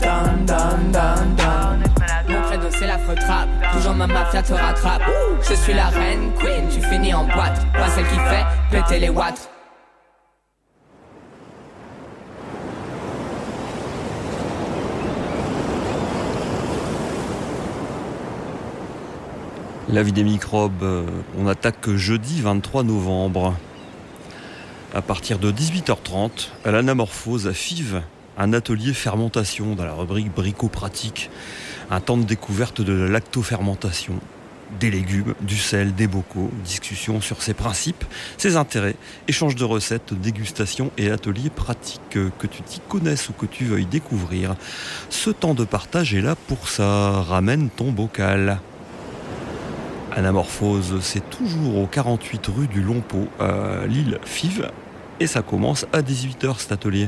donne, 0.01 0.45
donne, 0.45 0.91
donne, 0.91 1.35
donne. 1.35 1.83
Mon 2.27 2.41
credo 2.41 2.67
c'est 2.71 2.87
la 2.87 2.97
trap, 2.97 3.47
toujours 3.73 3.93
ma 3.93 4.07
mafia 4.07 4.41
te 4.41 4.53
rattrape. 4.53 5.03
Je 5.47 5.53
suis 5.53 5.73
la 5.73 5.87
reine, 5.87 6.31
queen, 6.39 6.67
tu 6.67 6.81
finis 6.81 7.13
en 7.13 7.25
boîte. 7.25 7.65
Pas 7.73 7.89
celle 7.89 8.07
qui 8.07 8.15
fait 8.15 8.45
péter 8.71 8.99
les 8.99 9.09
watts. 9.09 9.49
La 19.91 20.03
vie 20.03 20.13
des 20.13 20.23
microbes, 20.23 20.83
euh, 20.83 21.03
on 21.37 21.47
attaque 21.47 21.89
jeudi 21.89 22.39
23 22.39 22.83
novembre. 22.83 23.57
À 24.93 25.01
partir 25.01 25.37
de 25.37 25.51
18h30, 25.51 26.47
à 26.63 26.71
l'anamorphose 26.71 27.45
à 27.45 27.53
Fives, 27.53 28.01
un 28.37 28.53
atelier 28.53 28.93
fermentation 28.93 29.75
dans 29.75 29.83
la 29.83 29.91
rubrique 29.91 30.33
brico-pratique. 30.33 31.29
Un 31.89 31.99
temps 31.99 32.15
de 32.15 32.23
découverte 32.23 32.79
de 32.79 32.93
la 32.93 33.09
lactofermentation, 33.09 34.13
des 34.79 34.89
légumes, 34.91 35.33
du 35.41 35.57
sel, 35.57 35.93
des 35.93 36.07
bocaux, 36.07 36.51
discussion 36.63 37.19
sur 37.19 37.41
ses 37.41 37.53
principes, 37.53 38.05
ses 38.37 38.55
intérêts, 38.55 38.95
échange 39.27 39.55
de 39.55 39.65
recettes, 39.65 40.13
dégustation 40.13 40.89
et 40.97 41.11
ateliers 41.11 41.49
pratiques 41.49 41.99
que 42.11 42.47
tu 42.47 42.61
t'y 42.61 42.79
connaisses 42.87 43.27
ou 43.27 43.33
que 43.33 43.45
tu 43.45 43.65
veuilles 43.65 43.87
découvrir. 43.87 44.55
Ce 45.09 45.31
temps 45.31 45.53
de 45.53 45.65
partage 45.65 46.13
est 46.13 46.21
là 46.21 46.37
pour 46.47 46.69
ça. 46.69 47.23
Ramène 47.23 47.69
ton 47.69 47.91
bocal. 47.91 48.61
Anamorphose, 50.13 50.99
c'est 51.01 51.29
toujours 51.29 51.77
au 51.77 51.87
48 51.87 52.47
rue 52.47 52.67
du 52.67 52.81
Longpot 52.81 53.27
à 53.39 53.85
Lille 53.87 54.19
Fives 54.25 54.69
et 55.21 55.27
ça 55.27 55.41
commence 55.41 55.85
à 55.93 56.01
18h 56.01 56.59
cet 56.59 56.73
atelier. 56.73 57.07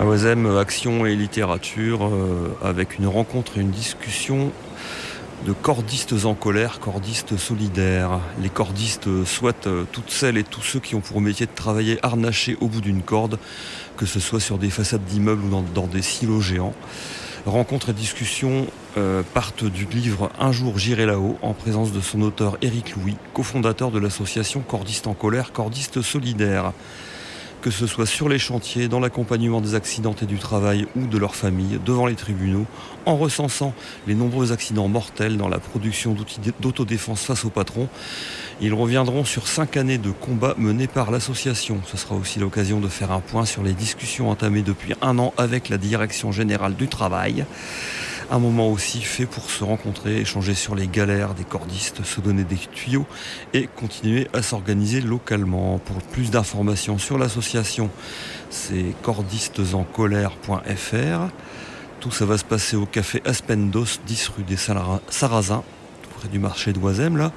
À 0.00 0.04
Oisem, 0.04 0.56
action 0.58 1.06
et 1.06 1.16
littérature 1.16 2.06
euh, 2.06 2.56
avec 2.62 2.98
une 2.98 3.06
rencontre 3.06 3.56
et 3.56 3.60
une 3.60 3.70
discussion 3.70 4.52
de 5.46 5.52
cordistes 5.52 6.24
en 6.24 6.34
colère, 6.34 6.80
cordistes 6.80 7.36
solidaires. 7.36 8.20
Les 8.42 8.48
cordistes 8.48 9.24
souhaitent 9.24 9.66
euh, 9.66 9.84
toutes 9.92 10.10
celles 10.10 10.36
et 10.36 10.44
tous 10.44 10.62
ceux 10.62 10.80
qui 10.80 10.94
ont 10.94 11.00
pour 11.00 11.20
métier 11.20 11.46
de 11.46 11.54
travailler 11.54 11.98
harnachés 12.02 12.56
au 12.60 12.66
bout 12.66 12.80
d'une 12.80 13.02
corde, 13.02 13.38
que 13.96 14.06
ce 14.06 14.20
soit 14.20 14.40
sur 14.40 14.58
des 14.58 14.70
façades 14.70 15.04
d'immeubles 15.04 15.44
ou 15.44 15.62
dans, 15.74 15.86
des 15.86 16.02
silos 16.02 16.40
géants. 16.40 16.74
Rencontres 17.46 17.90
et 17.90 17.92
discussions 17.92 18.66
euh, 18.96 19.22
partent 19.34 19.64
du 19.64 19.86
livre 19.86 20.30
Un 20.38 20.52
jour 20.52 20.78
j'irai 20.78 21.06
là-haut, 21.06 21.38
en 21.40 21.54
présence 21.54 21.92
de 21.92 22.00
son 22.00 22.20
auteur 22.22 22.58
Éric 22.60 22.96
Louis, 22.96 23.16
cofondateur 23.32 23.90
de 23.90 23.98
l'association 23.98 24.60
Cordistes 24.60 25.06
en 25.06 25.14
colère, 25.14 25.52
Cordistes 25.52 26.02
solidaires 26.02 26.72
que 27.60 27.70
ce 27.70 27.86
soit 27.86 28.06
sur 28.06 28.28
les 28.28 28.38
chantiers, 28.38 28.88
dans 28.88 29.00
l'accompagnement 29.00 29.60
des 29.60 29.74
accidentés 29.74 30.26
du 30.26 30.38
travail 30.38 30.86
ou 30.96 31.06
de 31.06 31.18
leurs 31.18 31.34
familles, 31.34 31.78
devant 31.84 32.06
les 32.06 32.14
tribunaux, 32.14 32.66
en 33.06 33.16
recensant 33.16 33.74
les 34.06 34.14
nombreux 34.14 34.52
accidents 34.52 34.88
mortels 34.88 35.36
dans 35.36 35.48
la 35.48 35.58
production 35.58 36.12
d'outils 36.12 36.40
d'autodéfense 36.60 37.22
face 37.22 37.44
au 37.44 37.50
patron. 37.50 37.88
Ils 38.60 38.74
reviendront 38.74 39.24
sur 39.24 39.48
cinq 39.48 39.76
années 39.76 39.98
de 39.98 40.10
combats 40.10 40.54
menés 40.58 40.86
par 40.86 41.10
l'association. 41.10 41.80
Ce 41.86 41.96
sera 41.96 42.14
aussi 42.14 42.38
l'occasion 42.38 42.80
de 42.80 42.88
faire 42.88 43.12
un 43.12 43.20
point 43.20 43.44
sur 43.44 43.62
les 43.62 43.72
discussions 43.72 44.30
entamées 44.30 44.62
depuis 44.62 44.94
un 45.00 45.18
an 45.18 45.32
avec 45.36 45.68
la 45.68 45.78
Direction 45.78 46.32
générale 46.32 46.74
du 46.74 46.88
travail. 46.88 47.44
Un 48.30 48.38
moment 48.38 48.70
aussi 48.70 49.00
fait 49.00 49.24
pour 49.24 49.50
se 49.50 49.64
rencontrer, 49.64 50.18
échanger 50.18 50.52
sur 50.52 50.74
les 50.74 50.86
galères 50.86 51.32
des 51.32 51.44
cordistes, 51.44 52.04
se 52.04 52.20
donner 52.20 52.44
des 52.44 52.56
tuyaux 52.56 53.06
et 53.54 53.68
continuer 53.68 54.28
à 54.34 54.42
s'organiser 54.42 55.00
localement. 55.00 55.78
Pour 55.78 55.96
plus 56.02 56.30
d'informations 56.30 56.98
sur 56.98 57.16
l'association, 57.16 57.88
c'est 58.50 58.94
cordistesencolère.fr. 59.02 61.32
Tout 62.00 62.10
ça 62.10 62.26
va 62.26 62.36
se 62.36 62.44
passer 62.44 62.76
au 62.76 62.84
café 62.84 63.22
Aspendos, 63.24 63.98
10 64.06 64.28
rue 64.36 64.42
des 64.42 64.58
Sarrasins, 64.58 65.62
près 66.18 66.28
du 66.28 66.38
marché 66.38 66.74
d'Oisem 66.74 67.16
là. 67.16 67.32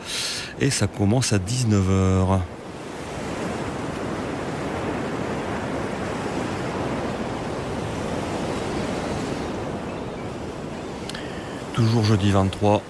Et 0.60 0.72
ça 0.72 0.88
commence 0.88 1.32
à 1.32 1.38
19h. 1.38 2.42
Toujours 11.74 12.04
jeudi 12.04 12.32
23 12.32 12.82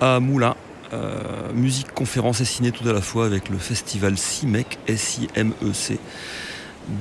à 0.00 0.20
Moulins. 0.20 0.56
Euh, 0.92 1.52
musique, 1.52 1.92
conférence 1.92 2.40
et 2.40 2.44
ciné 2.44 2.70
tout 2.70 2.88
à 2.88 2.92
la 2.92 3.00
fois 3.00 3.26
avec 3.26 3.48
le 3.48 3.58
festival 3.58 4.16
CIMEC, 4.16 4.78
S-I-M-E-C. 4.86 5.98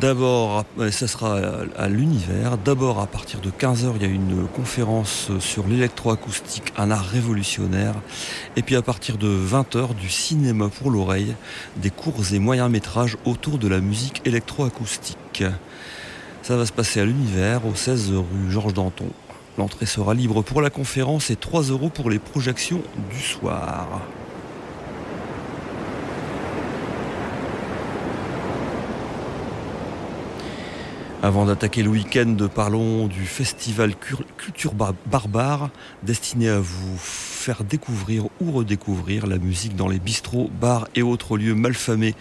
D'abord, 0.02 0.66
ça 0.90 1.08
sera 1.08 1.40
à 1.78 1.88
l'univers. 1.88 2.58
D'abord, 2.58 3.00
à 3.00 3.06
partir 3.06 3.40
de 3.42 3.52
15h, 3.52 3.92
il 3.98 4.02
y 4.02 4.06
a 4.06 4.08
une 4.08 4.48
conférence 4.48 5.30
sur 5.40 5.68
l'électroacoustique, 5.68 6.74
un 6.78 6.90
art 6.90 7.06
révolutionnaire. 7.06 7.94
Et 8.56 8.64
puis 8.64 8.76
à 8.76 8.82
partir 8.82 9.18
de 9.18 9.28
20h, 9.28 9.94
du 9.94 10.10
cinéma 10.10 10.70
pour 10.70 10.90
l'oreille, 10.90 11.36
des 11.78 11.92
courts 11.92 12.34
et 12.34 12.40
moyens 12.40 12.72
métrages 12.72 13.18
autour 13.26 13.60
de 13.60 13.68
la 13.68 13.80
musique 13.80 14.24
électroacoustique. 14.26 15.44
Ça 16.42 16.58
va 16.58 16.66
se 16.66 16.74
passer 16.74 17.02
à 17.02 17.06
l'univers, 17.06 17.68
au 17.68 17.76
16 17.76 18.12
rue 18.12 18.52
Georges 18.52 18.74
Danton. 18.74 19.12
L'entrée 19.58 19.86
sera 19.86 20.14
libre 20.14 20.42
pour 20.42 20.62
la 20.62 20.70
conférence 20.70 21.30
et 21.30 21.38
3 21.38 21.64
euros 21.64 21.90
pour 21.90 22.10
les 22.10 22.20
projections 22.20 22.82
du 23.10 23.20
soir. 23.20 24.02
Avant 31.24 31.46
d'attaquer 31.46 31.82
le 31.82 31.90
week-end, 31.90 32.36
parlons 32.54 33.08
du 33.08 33.26
festival 33.26 33.96
Culture 34.38 34.74
Barbare, 35.08 35.72
destiné 36.04 36.50
à 36.50 36.60
vous 36.60 36.98
faire 36.98 37.64
découvrir 37.64 38.26
ou 38.42 38.52
redécouvrir 38.52 39.26
la 39.26 39.40
musique 39.40 39.76
dans 39.76 39.88
les 39.88 39.98
bistrots, 39.98 40.52
bars 40.62 40.88
et 40.94 41.02
autres 41.02 41.38
lieux 41.38 41.56
malfamés 41.56 42.14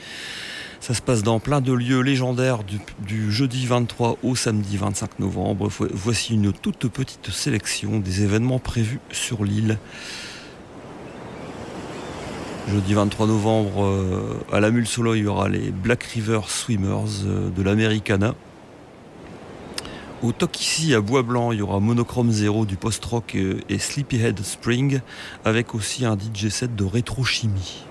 ça 0.84 0.92
se 0.92 1.00
passe 1.00 1.22
dans 1.22 1.40
plein 1.40 1.62
de 1.62 1.72
lieux 1.72 2.00
légendaires 2.00 2.58
du, 2.98 3.32
jeudi 3.32 3.64
23 3.64 4.18
au 4.22 4.36
samedi 4.36 4.76
25 4.76 5.18
novembre. 5.18 5.70
Voici 5.94 6.34
une 6.34 6.52
toute 6.52 6.88
petite 6.88 7.30
sélection 7.30 8.00
des 8.00 8.22
événements 8.22 8.58
prévus 8.58 9.00
sur 9.10 9.44
l'île. 9.44 9.78
Jeudi 12.68 12.92
23 12.92 13.26
novembre, 13.26 13.82
euh, 13.82 14.44
à 14.52 14.60
la 14.60 14.70
Mule 14.70 14.86
Solo, 14.86 15.14
il 15.14 15.22
y 15.22 15.26
aura 15.26 15.48
les 15.48 15.70
Black 15.70 16.02
River 16.02 16.40
Swimmers 16.48 17.24
euh, 17.24 17.48
de 17.48 17.62
l'Americana. 17.62 18.34
Au 20.22 20.32
Tokissi 20.32 20.92
à 20.92 21.00
Bois 21.00 21.22
Blanc, 21.22 21.52
il 21.52 21.60
y 21.60 21.62
aura 21.62 21.80
Monochrome 21.80 22.30
Zero 22.30 22.66
du 22.66 22.76
post-rock 22.76 23.34
et, 23.34 23.56
et 23.70 23.78
Sleepyhead 23.78 24.38
Spring, 24.44 25.00
avec 25.46 25.74
aussi 25.74 26.04
un 26.04 26.18
DJ 26.18 26.50
set 26.50 26.76
de 26.76 26.84
rétrochimie. 26.84 27.86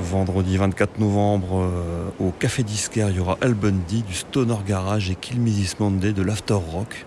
Vendredi 0.00 0.56
24 0.56 1.00
novembre, 1.00 1.60
euh, 1.60 2.08
au 2.20 2.30
Café 2.30 2.62
Disquaire, 2.62 3.10
il 3.10 3.16
y 3.16 3.20
aura 3.20 3.36
Al 3.40 3.54
Bundy 3.54 4.02
du 4.02 4.14
Stoner 4.14 4.56
Garage 4.66 5.10
et 5.10 5.16
Kill 5.16 5.42
de 5.42 6.22
l'After 6.22 6.54
Rock. 6.54 7.04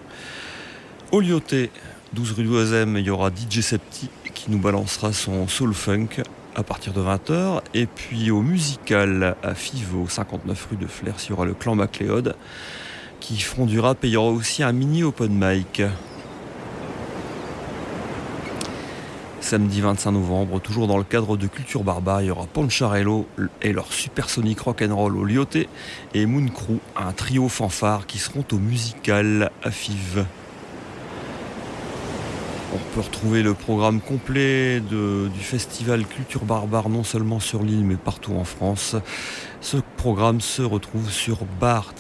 Au 1.13 1.21
Lyoté, 1.21 1.71
12 2.13 2.34
rue 2.34 2.43
d'Oisem, 2.43 2.97
il 2.97 3.06
y 3.06 3.10
aura 3.10 3.30
DJ 3.30 3.62
Septi 3.62 4.10
qui 4.34 4.51
nous 4.51 4.60
balancera 4.60 5.13
son 5.13 5.47
soul 5.47 5.73
funk 5.73 6.21
à 6.56 6.63
partir 6.63 6.91
de 6.91 7.01
20h. 7.01 7.62
Et 7.73 7.86
puis 7.86 8.30
au 8.30 8.41
Musical 8.41 9.36
à 9.41 9.56
Fivo, 9.56 10.08
59 10.10 10.67
rue 10.71 10.77
de 10.77 10.88
Flers, 10.88 11.15
il 11.23 11.30
y 11.30 11.34
aura 11.34 11.45
le 11.45 11.54
clan 11.54 11.75
MacLeod 11.75 12.36
qui 13.21 13.39
feront 13.39 13.67
du 13.67 13.80
rap 13.80 14.04
et 14.04 14.08
il 14.08 14.13
y 14.13 14.17
aura 14.17 14.32
aussi 14.32 14.63
un 14.63 14.73
mini 14.73 15.04
open 15.04 15.32
mic. 15.32 15.82
Samedi 19.41 19.82
25 19.82 20.12
novembre, 20.12 20.62
toujours 20.62 20.88
dans 20.88 20.97
le 20.99 21.04
cadre 21.04 21.36
de 21.36 21.47
Culture 21.47 21.84
Barbare, 21.84 22.21
il 22.21 22.27
y 22.27 22.32
aura 22.32 22.45
Poncharello 22.45 23.27
et 23.62 23.73
leur 23.73 23.91
supersonic 23.91 24.60
rock'n'roll 24.60 25.17
au 25.17 25.25
Lyoté 25.25 25.67
et 26.13 26.25
Moon 26.27 26.47
Crew, 26.47 26.80
un 26.95 27.12
trio 27.12 27.49
fanfare 27.49 28.06
qui 28.06 28.19
seront 28.19 28.45
au 28.51 28.58
musical 28.58 29.51
à 29.63 29.71
Fives. 29.71 30.25
On 32.73 32.77
peut 32.93 33.01
retrouver 33.01 33.43
le 33.43 33.54
programme 33.54 33.99
complet 33.99 34.80
du 34.80 35.39
festival 35.41 36.06
Culture 36.06 36.45
Barbare 36.45 36.88
non 36.88 37.04
seulement 37.04 37.41
sur 37.41 37.63
l'île 37.63 37.84
mais 37.84 37.95
partout 37.95 38.36
en 38.36 38.45
France. 38.45 38.95
Ce 39.60 39.77
programme 39.97 40.39
se 40.39 40.62
retrouve 40.62 41.10
sur 41.12 41.39
bar-bars.com. 41.60 41.95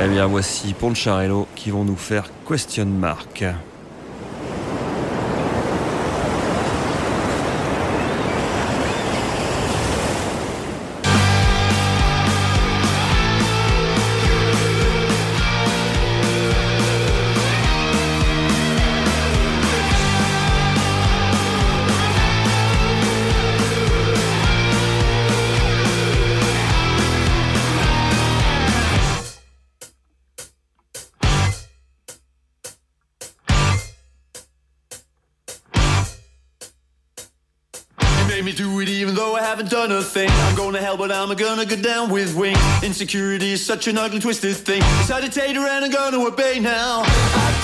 Eh 0.00 0.06
bien 0.06 0.26
voici 0.26 0.74
Poncharello 0.74 1.48
qui 1.56 1.70
vont 1.70 1.84
nous 1.84 1.96
faire 1.96 2.30
question 2.46 2.86
mark. 2.86 3.44
Hell, 40.88 40.96
but 40.96 41.12
I'm 41.12 41.28
gonna 41.34 41.66
go 41.66 41.76
down 41.76 42.08
with 42.08 42.34
wings. 42.34 42.58
Insecurity 42.82 43.52
is 43.52 43.64
such 43.64 43.88
an 43.88 43.98
ugly, 43.98 44.20
twisted 44.20 44.56
thing. 44.56 44.80
It's 45.00 45.10
a 45.10 45.20
dictator 45.20 45.60
and 45.60 45.84
I'm 45.84 45.90
gonna 45.90 46.18
obey 46.26 46.60
now. 46.60 47.02
I've 47.04 47.57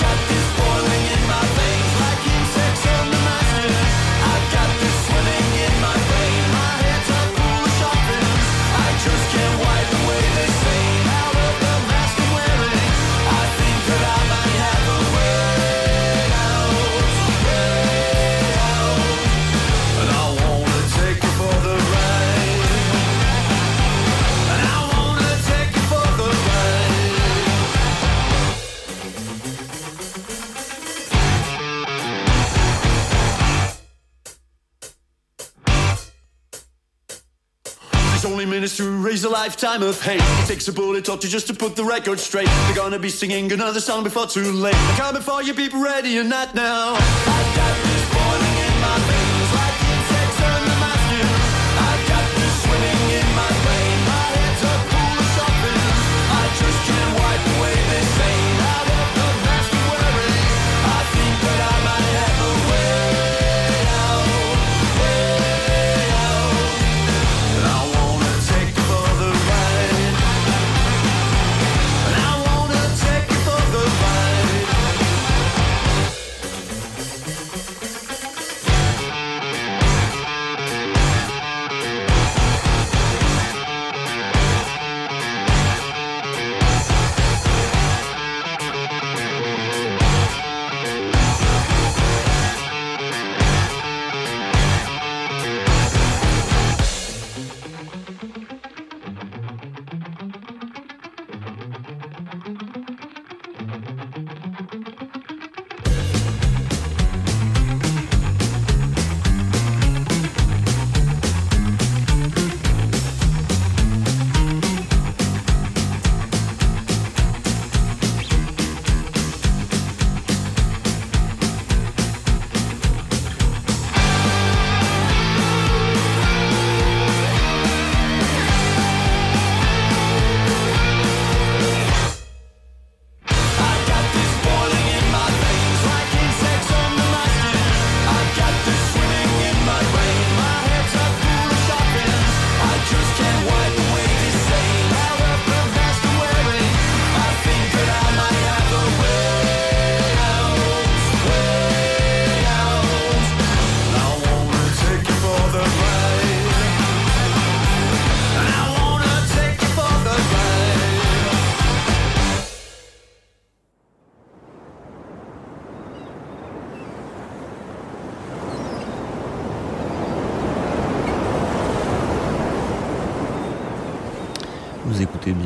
Minutes 38.65 38.77
to 38.77 38.97
raise 38.97 39.23
a 39.23 39.29
lifetime 39.29 39.83
of 39.83 40.01
hate. 40.01 40.19
It 40.19 40.47
takes 40.47 40.67
a 40.67 40.73
bullet 40.73 41.07
or 41.07 41.17
two 41.19 41.27
just 41.27 41.45
to 41.45 41.53
put 41.53 41.75
the 41.75 41.85
record 41.85 42.19
straight. 42.19 42.47
They're 42.47 42.75
gonna 42.75 42.97
be 42.97 43.09
singing 43.09 43.51
another 43.51 43.79
song 43.79 44.03
before 44.03 44.25
too 44.25 44.51
late. 44.51 44.73
Coming 44.97 45.21
for 45.21 45.43
you, 45.43 45.53
people 45.53 45.83
ready 45.83 46.17
or 46.17 46.23
not 46.23 46.55
now. 46.55 47.94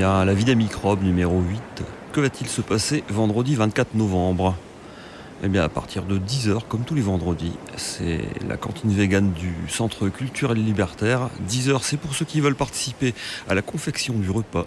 La 0.09 0.33
vie 0.33 0.43
des 0.43 0.55
microbes 0.55 1.03
numéro 1.03 1.39
8 1.39 1.83
Que 2.13 2.19
va-t-il 2.19 2.49
se 2.49 2.61
passer 2.61 3.03
vendredi 3.09 3.53
24 3.53 3.93
novembre? 3.93 4.55
Eh 5.43 5.47
bien, 5.47 5.63
à 5.63 5.69
partir 5.69 6.03
de 6.03 6.17
10h, 6.17 6.61
comme 6.67 6.81
tous 6.81 6.95
les 6.95 7.01
vendredis, 7.01 7.53
c'est 7.77 8.23
la 8.47 8.57
cantine 8.57 8.89
végane 8.89 9.31
du 9.31 9.53
Centre 9.67 10.09
culturel 10.09 10.57
libertaire. 10.65 11.29
10h, 11.47 11.81
c'est 11.83 11.97
pour 11.97 12.15
ceux 12.15 12.25
qui 12.25 12.41
veulent 12.41 12.55
participer 12.55 13.13
à 13.47 13.53
la 13.53 13.61
confection 13.61 14.15
du 14.15 14.31
repas. 14.31 14.65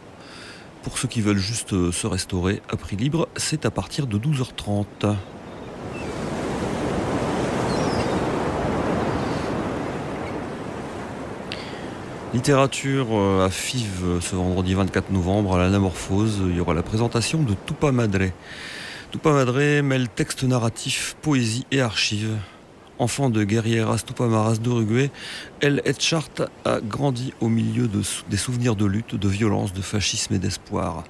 Pour 0.85 0.96
ceux 0.96 1.09
qui 1.09 1.20
veulent 1.20 1.38
juste 1.38 1.90
se 1.90 2.07
restaurer 2.07 2.62
à 2.70 2.76
prix 2.76 2.96
libre, 2.96 3.28
c'est 3.37 3.66
à 3.66 3.72
partir 3.72 4.07
de 4.07 4.18
12h30. 4.18 5.16
Littérature 12.35 13.09
euh, 13.11 13.45
à 13.45 13.51
FIV 13.51 14.05
euh, 14.05 14.21
ce 14.23 14.35
vendredi 14.35 14.73
24 14.73 15.11
novembre 15.11 15.55
à 15.55 15.59
l'Anamorphose. 15.59 16.40
Il 16.49 16.57
y 16.57 16.61
aura 16.61 16.73
la 16.73 16.83
présentation 16.83 17.42
de 17.42 17.53
Tupa 17.66 17.92
Madre. 17.92 18.31
Tupa 19.11 19.45
mêle 19.83 20.09
texte 20.09 20.42
narratif, 20.45 21.14
poésie 21.21 21.66
et 21.71 21.83
archives. 21.83 22.38
Enfant 22.99 23.29
de 23.29 23.45
guerrieras 23.45 23.99
Tupamaras 24.07 24.57
d'Uruguay, 24.57 25.11
El 25.61 25.83
Etchart 25.85 26.49
a 26.64 26.81
grandi 26.81 27.35
au 27.42 27.51
milieu 27.51 27.87
de, 27.87 28.01
des 28.31 28.38
souvenirs 28.38 28.77
de 28.77 28.87
lutte, 28.87 29.14
de 29.14 29.29
violence, 29.29 29.75
de 29.75 29.83
fascisme 29.83 30.33
et 30.33 30.38
d'espoir. 30.38 31.05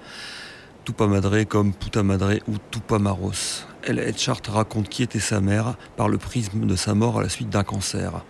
Tupa 0.84 1.06
Madre 1.06 1.44
comme 1.44 1.72
Puta 1.72 2.02
Madre 2.02 2.40
ou 2.48 2.54
Tupamaros. 2.72 3.64
El 3.84 3.98
Etchart 3.98 4.42
raconte 4.48 4.88
qui 4.88 5.02
était 5.02 5.18
sa 5.18 5.40
mère 5.40 5.76
par 5.96 6.08
le 6.08 6.16
prisme 6.16 6.66
de 6.66 6.76
sa 6.76 6.94
mort 6.94 7.18
à 7.18 7.22
la 7.22 7.28
suite 7.28 7.50
d'un 7.50 7.64
cancer. 7.64 8.24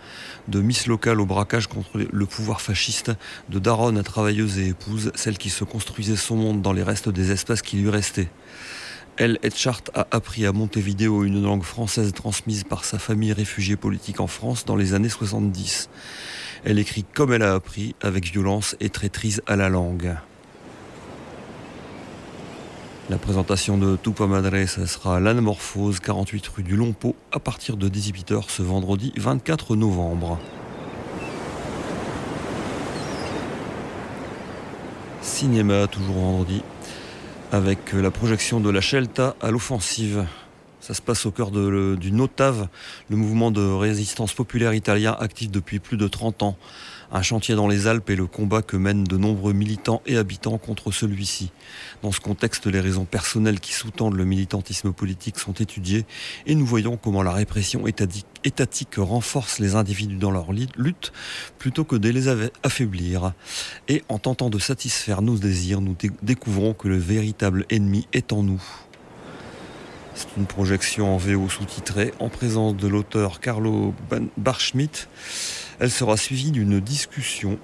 De 0.47 0.61
Miss 0.61 0.87
locale 0.87 1.21
au 1.21 1.25
braquage 1.25 1.67
contre 1.67 1.99
le 2.11 2.25
pouvoir 2.25 2.59
fasciste, 2.59 3.11
de 3.49 3.59
Daronne 3.59 3.97
à 3.97 4.03
travailleuse 4.03 4.57
et 4.57 4.69
épouse, 4.69 5.11
celle 5.13 5.37
qui 5.37 5.49
se 5.49 5.63
construisait 5.63 6.15
son 6.15 6.35
monde 6.35 6.61
dans 6.61 6.73
les 6.73 6.81
restes 6.81 7.09
des 7.09 7.31
espaces 7.31 7.61
qui 7.61 7.77
lui 7.77 7.89
restaient. 7.89 8.29
El 9.17 9.37
Etchart 9.43 9.83
a 9.93 10.07
appris 10.09 10.47
à 10.47 10.51
Montevideo 10.51 11.23
une 11.23 11.43
langue 11.43 11.63
française 11.63 12.13
transmise 12.13 12.63
par 12.63 12.83
sa 12.83 12.97
famille 12.97 13.33
réfugiée 13.33 13.75
politique 13.75 14.19
en 14.19 14.27
France 14.27 14.65
dans 14.65 14.75
les 14.75 14.95
années 14.95 15.09
70. 15.09 15.87
Elle 16.65 16.79
écrit 16.79 17.05
comme 17.13 17.31
elle 17.31 17.43
a 17.43 17.53
appris, 17.53 17.93
avec 18.01 18.31
violence 18.31 18.75
et 18.79 18.89
traîtrise 18.89 19.43
à 19.45 19.55
la 19.55 19.69
langue. 19.69 20.15
La 23.13 23.19
présentation 23.19 23.77
de 23.77 23.95
Tupa 23.95 24.25
Madre, 24.25 24.65
ça 24.65 24.87
sera 24.87 25.19
l'Anamorphose, 25.19 25.99
48 25.99 26.47
rue 26.47 26.63
du 26.63 26.75
Lompo, 26.75 27.15
à 27.31 27.39
partir 27.39 27.77
de 27.77 27.87
18h 27.87 28.45
ce 28.47 28.63
vendredi 28.63 29.13
24 29.17 29.75
novembre. 29.75 30.39
Cinéma, 35.21 35.85
toujours 35.85 36.15
vendredi, 36.15 36.63
avec 37.51 37.93
la 37.93 38.09
projection 38.09 38.59
de 38.59 38.71
la 38.71 38.81
Scelta 38.81 39.35
à 39.43 39.51
l'offensive. 39.51 40.25
Ça 40.79 40.95
se 40.95 41.01
passe 41.03 41.27
au 41.27 41.31
cœur 41.31 41.51
du 41.51 42.11
Notave, 42.11 42.67
le 43.11 43.15
mouvement 43.15 43.51
de 43.51 43.61
résistance 43.61 44.33
populaire 44.33 44.73
italien 44.73 45.15
actif 45.19 45.51
depuis 45.51 45.77
plus 45.77 45.97
de 45.97 46.07
30 46.07 46.41
ans. 46.41 46.57
Un 47.15 47.21
chantier 47.21 47.53
dans 47.53 47.67
les 47.67 47.85
Alpes 47.85 48.09
et 48.09 48.15
le 48.15 48.25
combat 48.25 48.63
que 48.63 48.75
mènent 48.75 49.03
de 49.03 49.17
nombreux 49.17 49.53
militants 49.53 50.01
et 50.07 50.17
habitants 50.17 50.57
contre 50.57 50.91
celui-ci. 50.91 51.51
Dans 52.01 52.11
ce 52.11 52.19
contexte, 52.19 52.65
les 52.65 52.79
raisons 52.79 53.05
personnelles 53.05 53.59
qui 53.59 53.71
sous-tendent 53.73 54.15
le 54.15 54.25
militantisme 54.25 54.91
politique 54.91 55.37
sont 55.37 55.53
étudiées 55.53 56.07
et 56.47 56.55
nous 56.55 56.65
voyons 56.65 56.97
comment 56.97 57.21
la 57.21 57.31
répression 57.31 57.85
étatique 57.85 58.95
renforce 58.97 59.59
les 59.59 59.75
individus 59.75 60.15
dans 60.15 60.31
leur 60.31 60.51
lutte 60.51 61.13
plutôt 61.59 61.83
que 61.83 61.95
de 61.95 62.09
les 62.09 62.29
affaiblir. 62.63 63.33
Et 63.87 64.01
en 64.09 64.17
tentant 64.17 64.49
de 64.49 64.57
satisfaire 64.57 65.21
nos 65.21 65.37
désirs, 65.37 65.81
nous 65.81 65.95
découvrons 66.23 66.73
que 66.73 66.87
le 66.87 66.97
véritable 66.97 67.67
ennemi 67.69 68.07
est 68.13 68.33
en 68.33 68.41
nous. 68.41 68.63
C'est 70.15 70.29
une 70.35 70.47
projection 70.47 71.13
en 71.13 71.17
VO 71.17 71.47
sous-titrée 71.47 72.11
en 72.17 72.29
présence 72.29 72.75
de 72.75 72.87
l'auteur 72.87 73.39
Carlo 73.39 73.93
Barschmidt. 74.37 75.07
Elle 75.83 75.91
sera 75.91 76.15
suivie 76.15 76.51
d'une 76.51 76.79
discussion. 76.79 77.59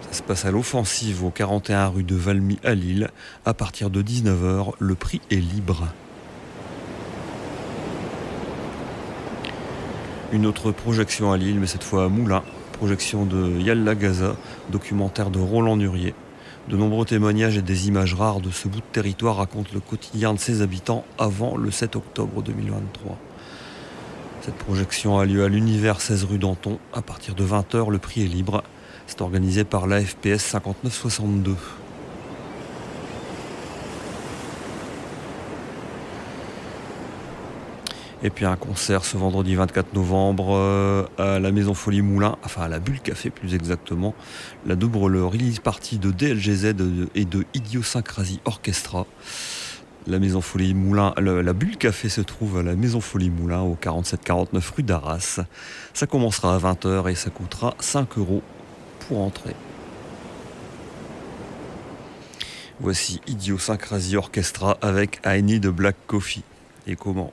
Ça 0.00 0.14
se 0.14 0.22
passe 0.24 0.44
à 0.46 0.50
l'offensive 0.50 1.22
au 1.22 1.30
41 1.30 1.86
rue 1.86 2.02
de 2.02 2.16
Valmy 2.16 2.58
à 2.64 2.74
Lille. 2.74 3.08
À 3.44 3.54
partir 3.54 3.88
de 3.88 4.02
19h, 4.02 4.72
le 4.80 4.94
prix 4.96 5.20
est 5.30 5.36
libre. 5.36 5.86
Une 10.32 10.44
autre 10.44 10.72
projection 10.72 11.30
à 11.30 11.36
Lille, 11.36 11.60
mais 11.60 11.68
cette 11.68 11.84
fois 11.84 12.06
à 12.06 12.08
Moulins. 12.08 12.42
Projection 12.72 13.26
de 13.26 13.60
Yalla 13.60 13.94
Gaza, 13.94 14.34
documentaire 14.72 15.30
de 15.30 15.38
Roland 15.38 15.76
Nurier. 15.76 16.16
De 16.68 16.76
nombreux 16.76 17.06
témoignages 17.06 17.58
et 17.58 17.62
des 17.62 17.86
images 17.86 18.14
rares 18.14 18.40
de 18.40 18.50
ce 18.50 18.66
bout 18.66 18.80
de 18.80 18.90
territoire 18.90 19.36
racontent 19.36 19.70
le 19.72 19.78
quotidien 19.78 20.34
de 20.34 20.40
ses 20.40 20.62
habitants 20.62 21.04
avant 21.16 21.56
le 21.56 21.70
7 21.70 21.94
octobre 21.94 22.42
2023. 22.42 23.18
Cette 24.44 24.56
projection 24.56 25.20
a 25.20 25.24
lieu 25.24 25.44
à 25.44 25.48
l'univers 25.48 26.00
16 26.00 26.24
rue 26.24 26.38
Danton. 26.38 26.80
À 26.92 27.00
partir 27.00 27.36
de 27.36 27.44
20h, 27.44 27.88
le 27.88 27.98
prix 27.98 28.24
est 28.24 28.26
libre. 28.26 28.64
C'est 29.06 29.20
organisé 29.20 29.62
par 29.62 29.86
l'AFPS 29.86 30.38
5962. 30.38 31.54
Et 38.24 38.30
puis 38.30 38.44
un 38.44 38.56
concert 38.56 39.04
ce 39.04 39.16
vendredi 39.16 39.54
24 39.54 39.94
novembre 39.94 40.56
euh, 40.56 41.04
à 41.18 41.38
la 41.38 41.52
Maison 41.52 41.74
Folie 41.74 42.02
Moulin, 42.02 42.36
enfin 42.44 42.62
à 42.62 42.68
la 42.68 42.80
Bulle 42.80 43.00
Café 43.00 43.30
plus 43.30 43.54
exactement. 43.54 44.12
La 44.66 44.74
double 44.74 45.18
release 45.18 45.60
partie 45.60 45.98
de 45.98 46.10
DLGZ 46.10 46.74
et 47.14 47.24
de 47.24 47.44
Idiosyncrasie 47.54 48.40
Orchestra. 48.44 49.06
La 50.08 50.18
Maison 50.18 50.40
Folie 50.40 50.74
Moulin, 50.74 51.14
la 51.18 51.52
Bulle 51.52 51.76
Café 51.76 52.08
se 52.08 52.20
trouve 52.20 52.58
à 52.58 52.62
la 52.64 52.74
Maison 52.74 53.00
Folie 53.00 53.30
Moulin 53.30 53.60
au 53.60 53.76
4749 53.76 54.70
rue 54.76 54.82
d'Arras. 54.82 55.40
Ça 55.94 56.06
commencera 56.06 56.56
à 56.56 56.58
20h 56.58 57.08
et 57.08 57.14
ça 57.14 57.30
coûtera 57.30 57.76
5 57.78 58.18
euros 58.18 58.42
pour 59.06 59.20
entrer. 59.20 59.54
Voici 62.80 63.20
Idiosyncrasie 63.28 64.16
Orchestra 64.16 64.76
avec 64.82 65.20
I 65.24 65.40
Need 65.40 65.68
Black 65.68 65.94
Coffee. 66.08 66.42
Et 66.88 66.96
comment 66.96 67.32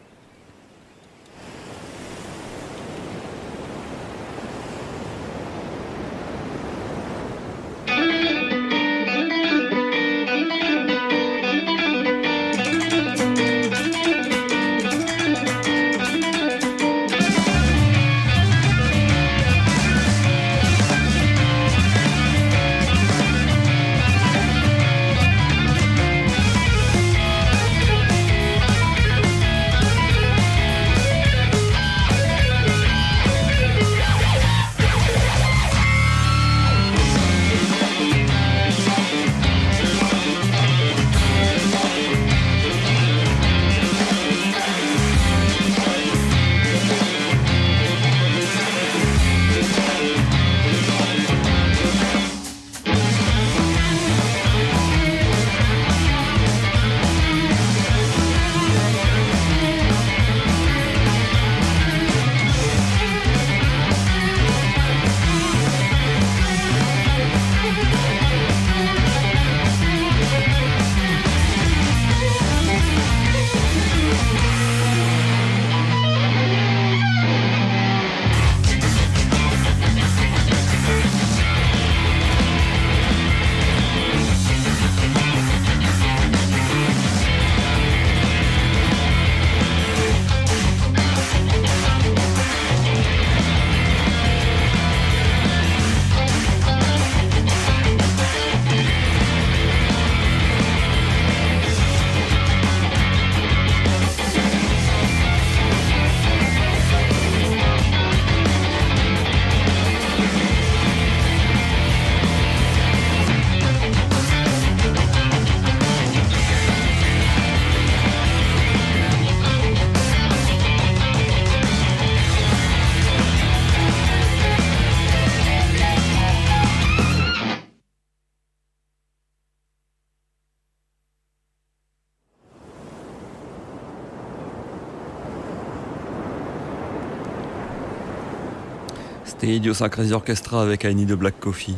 C'était 139.50 139.58
Idiosyncrasy 139.58 140.14
Orchestra 140.14 140.62
avec 140.62 140.84
I 140.84 140.94
Need 140.94 141.12
a 141.12 141.16
Black 141.16 141.40
Coffee. 141.40 141.76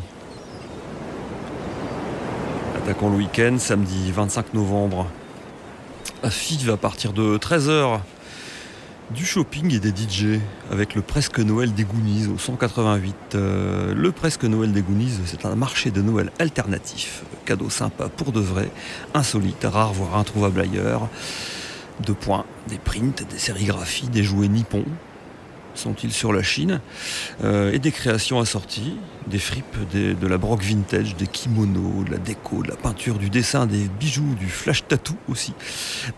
Attaquons 2.76 3.10
le 3.10 3.16
week-end, 3.16 3.56
samedi 3.60 4.12
25 4.12 4.54
novembre. 4.54 5.08
FIV 6.30 6.72
à 6.72 6.76
partir 6.76 7.14
de 7.14 7.38
13h. 7.38 8.02
Du 9.12 9.26
shopping 9.26 9.74
et 9.74 9.80
des 9.80 9.92
DJ 9.92 10.42
avec 10.70 10.96
le 10.96 11.02
Presque 11.02 11.40
Noël 11.40 11.74
des 11.74 11.86
Goonies 11.86 12.28
au 12.28 12.38
188. 12.38 13.16
Euh, 13.36 13.94
le 13.96 14.12
Presque 14.12 14.44
Noël 14.44 14.74
des 14.74 14.82
Goonies, 14.82 15.20
c'est 15.26 15.46
un 15.46 15.56
marché 15.56 15.92
de 15.92 16.02
Noël 16.02 16.30
alternatif. 16.40 17.24
Cadeau 17.46 17.70
sympa 17.70 18.10
pour 18.10 18.34
de 18.34 18.42
vrai, 18.42 18.70
insolite, 19.14 19.64
rare, 19.64 19.94
voire 19.94 20.18
introuvable 20.18 20.60
ailleurs. 20.60 21.08
Deux 22.02 22.16
points, 22.16 22.44
des 22.68 22.80
prints, 22.80 23.24
des 23.30 23.40
sérigraphies, 23.40 24.10
des 24.10 24.24
jouets 24.24 24.50
nippons, 24.50 24.84
sont-ils 25.76 26.12
sur 26.12 26.34
la 26.34 26.44
Chine 26.44 26.82
euh, 27.44 27.72
et 27.72 27.80
des 27.80 27.92
créations 27.92 28.40
assorties, 28.40 28.98
des 29.28 29.40
fripes, 29.40 29.78
de 29.94 30.28
la 30.28 30.38
broc 30.38 30.62
vintage, 30.62 31.16
des 31.16 31.28
kimonos, 31.28 32.06
de 32.06 32.12
la 32.12 32.18
déco, 32.18 32.64
de 32.64 32.70
la 32.70 32.76
peinture, 32.76 33.18
du 33.18 33.30
dessin, 33.30 33.66
des 33.66 33.88
bijoux, 34.00 34.36
du 34.40 34.48
flash 34.48 34.86
tattoo 34.88 35.16
aussi, 35.30 35.54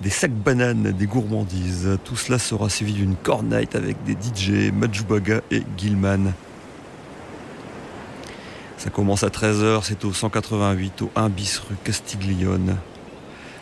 des 0.01 0.09
sacs 0.09 0.31
bananes, 0.31 0.91
des 0.91 1.05
gourmandises. 1.05 1.97
Tout 2.03 2.15
cela 2.15 2.39
sera 2.39 2.69
suivi 2.69 2.93
d'une 2.93 3.15
core 3.15 3.43
night 3.43 3.75
avec 3.75 3.97
des 4.03 4.13
DJ, 4.13 4.71
Majubaga 4.71 5.41
et 5.51 5.63
Gilman. 5.77 6.33
Ça 8.77 8.89
commence 8.89 9.23
à 9.23 9.29
13h, 9.29 9.81
c'est 9.83 10.03
au 10.03 10.11
188 10.11 11.03
au 11.03 11.11
1 11.15 11.29
bis 11.29 11.59
rue 11.59 11.75
Castiglione. 11.83 12.77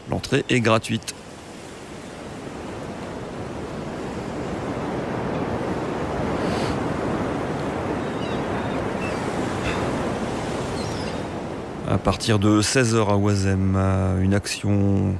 L'entrée 0.09 0.43
est 0.49 0.61
gratuite. 0.61 1.13
À 11.91 11.97
partir 11.97 12.39
de 12.39 12.61
16h 12.61 13.09
à 13.09 13.17
Oisem, 13.17 13.75
une 14.21 14.33
action 14.33 15.13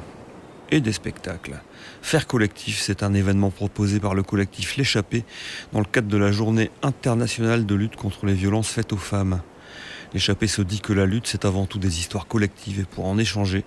et 0.69 0.79
des 0.79 0.93
spectacles. 0.93 1.61
Faire 2.01 2.27
collectif, 2.27 2.79
c'est 2.79 3.03
un 3.03 3.13
événement 3.13 3.49
proposé 3.49 3.99
par 3.99 4.15
le 4.15 4.23
collectif 4.23 4.77
L'échappée 4.77 5.25
dans 5.73 5.79
le 5.79 5.85
cadre 5.85 6.07
de 6.07 6.15
la 6.15 6.31
journée 6.31 6.71
internationale 6.81 7.65
de 7.65 7.75
lutte 7.75 7.97
contre 7.97 8.25
les 8.25 8.33
violences 8.33 8.69
faites 8.69 8.93
aux 8.93 8.97
femmes. 8.97 9.41
L'échappée 10.13 10.47
se 10.47 10.61
dit 10.61 10.79
que 10.79 10.93
la 10.93 11.05
lutte, 11.05 11.27
c'est 11.27 11.43
avant 11.43 11.65
tout 11.65 11.77
des 11.77 11.99
histoires 11.99 12.25
collectives 12.25 12.79
et 12.79 12.85
pour 12.85 13.05
en 13.05 13.17
échanger, 13.17 13.65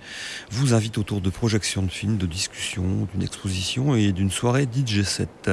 vous 0.50 0.72
invite 0.72 0.96
autour 0.96 1.20
de 1.20 1.28
projections 1.28 1.82
de 1.82 1.90
films, 1.90 2.16
de 2.16 2.26
discussions, 2.26 3.06
d'une 3.12 3.22
exposition 3.22 3.94
et 3.94 4.12
d'une 4.12 4.30
soirée 4.30 4.66
DJ 4.66 5.02
set. 5.02 5.50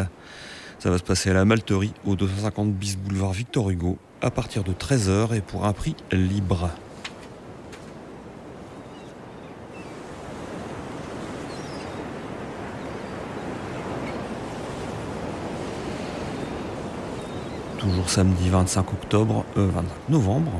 Ça 0.79 0.89
va 0.89 0.97
se 0.97 1.03
passer 1.03 1.31
à 1.31 1.33
la 1.33 1.43
Malterie, 1.43 1.91
au 2.05 2.15
250 2.15 2.73
bis 2.73 2.95
boulevard 2.97 3.33
Victor 3.33 3.71
Hugo, 3.71 3.97
à 4.21 4.31
partir 4.31 4.63
de 4.63 4.71
13h 4.71 5.35
et 5.35 5.41
pour 5.41 5.65
un 5.65 5.73
prix 5.73 5.97
libre. 6.13 6.71
Toujours 17.81 18.11
samedi 18.11 18.47
25 18.47 18.93
octobre, 18.93 19.43
euh, 19.57 19.65
25 19.73 20.09
novembre. 20.09 20.51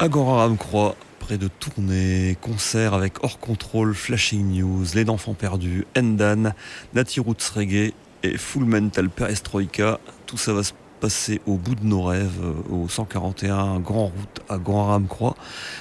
Agora 0.00 0.44
Ramcroix, 0.44 0.96
près 1.20 1.38
de 1.38 1.46
Tournai, 1.46 2.36
concert 2.40 2.92
avec 2.92 3.22
Hors 3.22 3.38
Contrôle, 3.38 3.94
Flashing 3.94 4.58
News, 4.58 4.84
Les 4.96 5.08
Enfants 5.08 5.34
Perdus, 5.34 5.86
Endan, 5.96 6.54
Nati 6.92 7.20
Roots 7.20 7.52
Reggae 7.54 7.92
et 8.24 8.36
Full 8.36 8.64
Mental 8.64 9.08
Perestroika. 9.10 10.00
Tout 10.26 10.36
ça 10.36 10.52
va 10.52 10.64
se 10.64 10.72
passer 10.98 11.40
au 11.46 11.54
bout 11.54 11.76
de 11.76 11.84
nos 11.84 12.02
rêves, 12.02 12.40
euh, 12.42 12.74
au 12.74 12.88
141 12.88 13.78
Grand 13.78 14.06
Route 14.06 14.40
à 14.48 14.58
Grand 14.58 14.86
Ramcroix. 14.86 15.36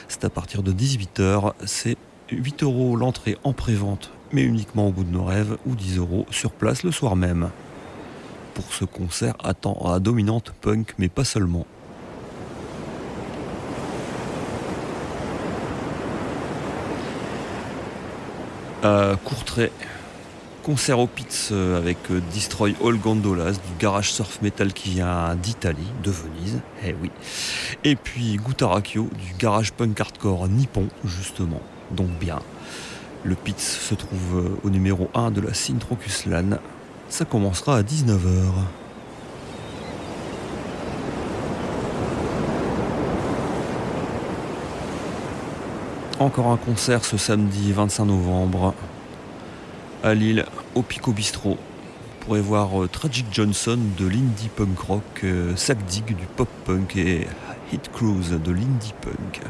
C'est 0.07 0.23
à 0.23 0.29
partir 0.29 0.61
de 0.61 0.71
18h. 0.71 1.53
C'est 1.65 1.97
8 2.31 2.61
euros 2.61 2.95
l'entrée 2.95 3.39
en 3.43 3.53
pré-vente, 3.53 4.11
mais 4.33 4.43
uniquement 4.43 4.89
au 4.89 4.91
bout 4.91 5.03
de 5.03 5.11
nos 5.11 5.23
rêves, 5.23 5.57
ou 5.65 5.73
10 5.73 5.97
euros 5.97 6.27
sur 6.29 6.51
place 6.51 6.83
le 6.83 6.91
soir 6.91 7.15
même. 7.15 7.49
Pour 8.59 8.73
ce 8.73 8.85
concert 8.85 9.35
à 9.43 9.53
à 9.85 9.99
dominante 9.99 10.51
punk, 10.61 10.93
mais 10.97 11.07
pas 11.07 11.23
seulement. 11.23 11.65
Courtrai, 19.23 19.71
concert 20.63 20.99
au 20.99 21.07
Pitz 21.07 21.49
euh, 21.51 21.77
avec 21.77 21.97
euh, 22.11 22.21
Destroy 22.33 22.75
All 22.83 22.97
Gondolas, 22.97 23.53
du 23.53 23.75
garage 23.79 24.11
surf 24.11 24.41
metal 24.41 24.73
qui 24.73 24.91
vient 24.91 25.35
d'Italie, 25.35 25.87
de 26.03 26.11
Venise, 26.11 26.61
eh 26.85 26.95
oui. 27.01 27.11
Et 27.83 27.95
puis 27.95 28.37
Gutarakio, 28.37 29.09
du 29.17 29.33
garage 29.39 29.73
punk 29.73 29.99
hardcore 29.99 30.47
nippon, 30.47 30.87
justement, 31.03 31.61
donc 31.91 32.09
bien. 32.19 32.39
Le 33.23 33.35
Pitz 33.35 33.79
se 33.79 33.95
trouve 33.95 34.37
euh, 34.37 34.59
au 34.63 34.69
numéro 34.69 35.09
1 35.13 35.31
de 35.31 35.41
la 35.41 35.53
Sintrocuslan. 35.53 36.59
Ça 37.09 37.25
commencera 37.25 37.77
à 37.77 37.81
19h. 37.81 38.53
Encore 46.19 46.47
un 46.47 46.57
concert 46.57 47.03
ce 47.03 47.17
samedi 47.17 47.71
25 47.71 48.05
novembre 48.05 48.75
à 50.03 50.13
Lille, 50.13 50.45
au 50.75 50.81
Pico 50.81 51.11
Bistro. 51.11 51.51
Vous 51.51 52.25
pourrez 52.25 52.41
voir 52.41 52.83
euh, 52.83 52.87
Tragic 52.87 53.25
Johnson 53.31 53.79
de 53.97 54.07
l'indie 54.07 54.49
punk 54.55 54.79
rock, 54.79 55.03
euh, 55.23 55.55
Sac 55.55 55.83
Dig 55.85 56.05
du 56.15 56.25
pop 56.37 56.47
punk 56.65 56.95
et 56.95 57.27
Hit 57.73 57.91
Cruise 57.91 58.31
de 58.31 58.51
l'indie 58.51 58.93
punk. 59.01 59.41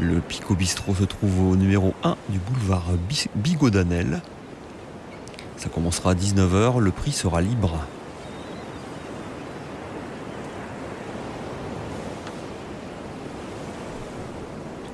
Le 0.00 0.20
Pico 0.20 0.54
Bistro 0.54 0.94
se 0.94 1.04
trouve 1.04 1.50
au 1.50 1.56
numéro 1.56 1.92
1 2.04 2.16
du 2.30 2.38
boulevard 2.38 2.86
Bigodanel. 3.34 4.22
Ça 5.58 5.68
commencera 5.68 6.12
à 6.12 6.14
19h, 6.14 6.78
le 6.78 6.90
prix 6.92 7.10
sera 7.10 7.40
libre. 7.40 7.84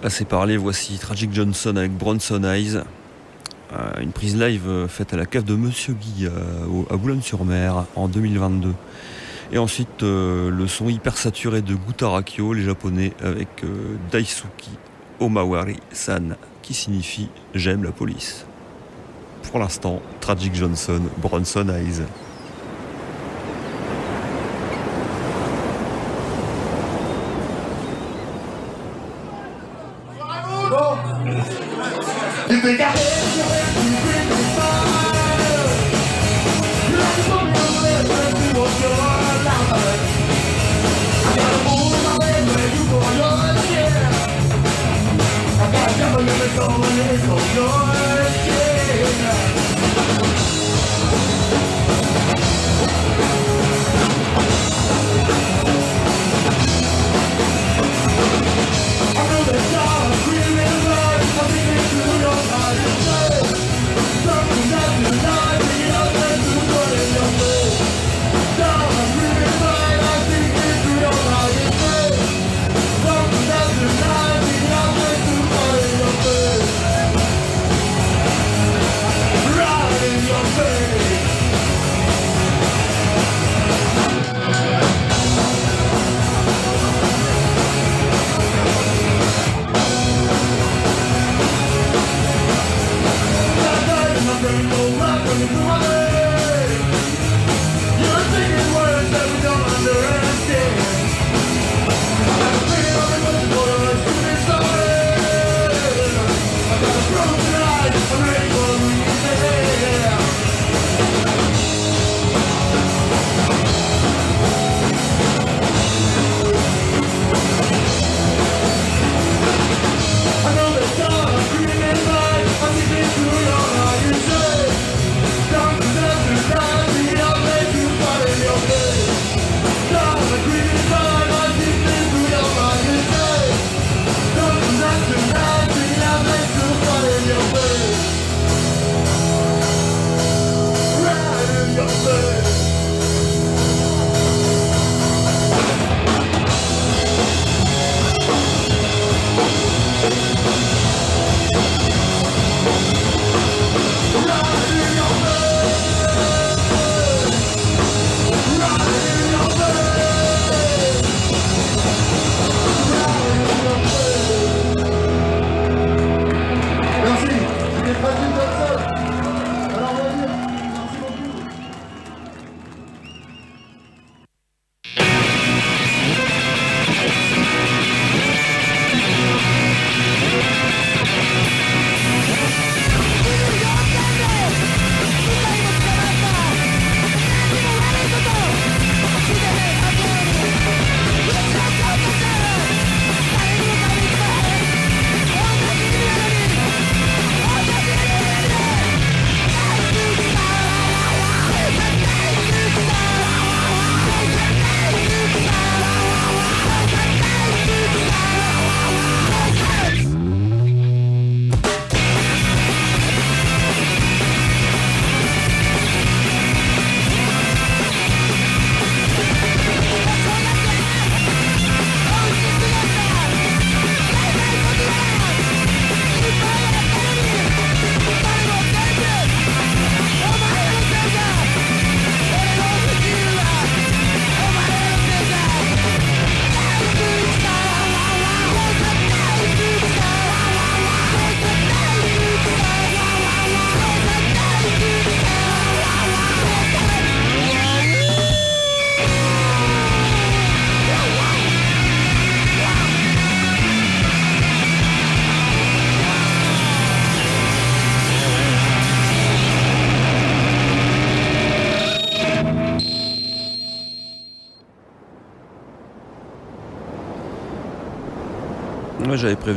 Assez 0.03 0.25
parlé, 0.25 0.57
voici 0.57 0.99
Tragic 0.99 1.33
Johnson 1.33 1.77
avec 1.77 1.93
Bronson 1.93 2.43
Eyes. 2.45 2.79
Euh, 3.73 4.01
une 4.01 4.13
prise 4.13 4.37
live 4.41 4.69
euh, 4.69 4.89
faite 4.89 5.13
à 5.13 5.17
la 5.17 5.27
cave 5.27 5.45
de 5.45 5.55
Monsieur 5.55 5.95
Guy 5.95 6.27
euh, 6.27 6.83
à 6.91 6.97
Boulogne-sur-Mer 6.97 7.85
en 7.95 8.09
2022. 8.09 8.73
Et 9.53 9.59
ensuite 9.59 10.03
le 10.03 10.67
son 10.67 10.89
hyper 10.89 11.17
saturé 11.19 11.61
de 11.61 11.75
Gutarakio, 11.75 12.55
les 12.55 12.65
japonais, 12.65 13.13
avec 13.23 13.63
Daisuki 14.11 14.71
Omawari-san, 15.21 16.37
qui 16.63 16.75
signifie 16.75 17.29
J'aime 17.55 17.85
la 17.85 17.93
police. 17.93 18.47
Pour 19.51 19.61
l'instant, 19.61 20.01
Tragic 20.21 20.55
Johnson, 20.55 21.01
Bronson 21.19 21.69
Eyes. 21.69 22.03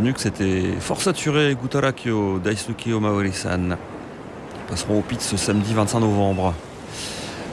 Que 0.04 0.20
c'était 0.20 0.74
fort 0.80 1.02
saturé 1.02 1.56
Gutarakyo 1.60 2.40
Daisuke 2.40 2.88
Omaori-san. 2.94 3.78
Passeront 4.70 5.00
au 5.00 5.02
Pit 5.02 5.20
ce 5.20 5.38
samedi 5.38 5.74
25 5.74 6.00
novembre. 6.00 6.54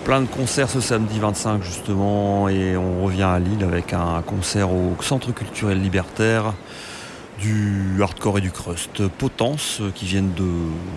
Plein 0.05 0.21
de 0.21 0.27
concerts 0.27 0.69
ce 0.69 0.81
samedi 0.81 1.19
25 1.19 1.63
justement 1.63 2.49
et 2.51 2.77
on 2.77 3.03
revient 3.03 3.23
à 3.23 3.39
Lille 3.39 3.65
avec 3.65 3.95
un 3.95 4.23
concert 4.27 4.71
au 4.71 4.95
Centre 5.01 5.33
culturel 5.33 5.81
libertaire 5.81 6.53
du 7.45 8.03
hardcore 8.03 8.39
et 8.39 8.41
du 8.41 8.51
crust. 8.51 9.07
Potence 9.07 9.83
qui 9.95 10.07
viennent 10.07 10.33
de 10.33 10.49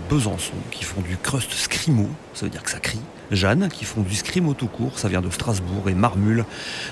Besançon, 0.09 0.53
qui 0.71 0.85
font 0.85 1.01
du 1.01 1.17
crust 1.17 1.51
scrimo, 1.51 2.07
ça 2.33 2.45
veut 2.45 2.49
dire 2.49 2.63
que 2.63 2.71
ça 2.71 2.79
crie. 2.79 3.01
Jeanne 3.31 3.67
qui 3.67 3.83
font 3.83 4.01
du 4.01 4.15
scrimo 4.15 4.53
tout 4.53 4.67
court, 4.67 4.97
ça 4.97 5.09
vient 5.09 5.21
de 5.21 5.29
Strasbourg, 5.29 5.89
et 5.89 5.93
Marmule 5.93 6.45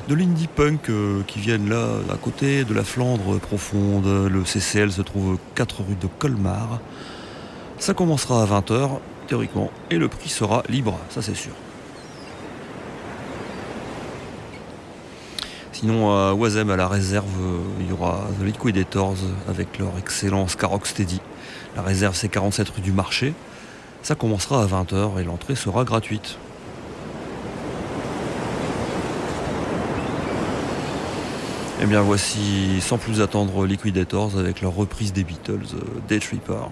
de 0.09 0.15
l'indie 0.15 0.47
punk 0.47 0.89
euh, 0.89 1.21
qui 1.25 1.39
viennent 1.39 1.69
là 1.69 1.87
à 2.11 2.17
côté 2.17 2.65
de 2.65 2.73
la 2.73 2.83
Flandre 2.83 3.39
profonde. 3.39 4.05
Le 4.05 4.43
CCL 4.43 4.91
se 4.91 5.01
trouve 5.01 5.37
4 5.55 5.83
rue 5.87 5.95
de 5.95 6.07
Colmar. 6.19 6.81
Ça 7.79 7.93
commencera 7.93 8.43
à 8.43 8.45
20h 8.45 8.99
théoriquement 9.27 9.71
et 9.89 9.97
le 9.97 10.09
prix 10.09 10.29
sera 10.29 10.63
libre, 10.67 10.99
ça 11.09 11.21
c'est 11.21 11.35
sûr. 11.35 11.53
Sinon, 15.77 16.09
à 16.09 16.33
Oisem, 16.33 16.69
à 16.69 16.77
la 16.77 16.87
réserve, 16.87 17.25
euh, 17.41 17.59
il 17.81 17.89
y 17.89 17.91
aura 17.91 18.29
The 18.39 18.45
Liquidators 18.45 19.17
avec 19.49 19.77
leur 19.77 19.97
excellent 19.99 20.47
Scarrock 20.47 20.87
Steady. 20.87 21.19
La 21.75 21.81
réserve, 21.81 22.15
c'est 22.15 22.29
47 22.29 22.69
rue 22.69 22.81
du 22.81 22.93
Marché. 22.93 23.33
Ça 24.01 24.15
commencera 24.15 24.63
à 24.63 24.67
20h 24.67 25.19
et 25.19 25.25
l'entrée 25.25 25.55
sera 25.55 25.83
gratuite. 25.83 26.37
Et 31.79 31.83
Eh 31.83 31.85
bien 31.87 31.99
voici, 32.03 32.79
sans 32.79 32.97
plus 32.97 33.19
attendre, 33.19 33.65
Liquidators 33.65 34.39
avec 34.39 34.61
leur 34.61 34.73
reprise 34.73 35.11
des 35.11 35.25
Beatles, 35.25 35.59
euh, 35.73 35.99
Day 36.07 36.19
Tripper. 36.19 36.69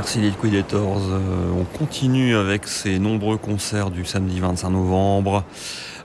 Merci 0.00 0.18
Liquidators. 0.18 1.02
Euh, 1.10 1.52
on 1.54 1.64
continue 1.76 2.34
avec 2.34 2.66
ces 2.66 2.98
nombreux 2.98 3.36
concerts 3.36 3.90
du 3.90 4.06
samedi 4.06 4.40
25 4.40 4.70
novembre. 4.70 5.44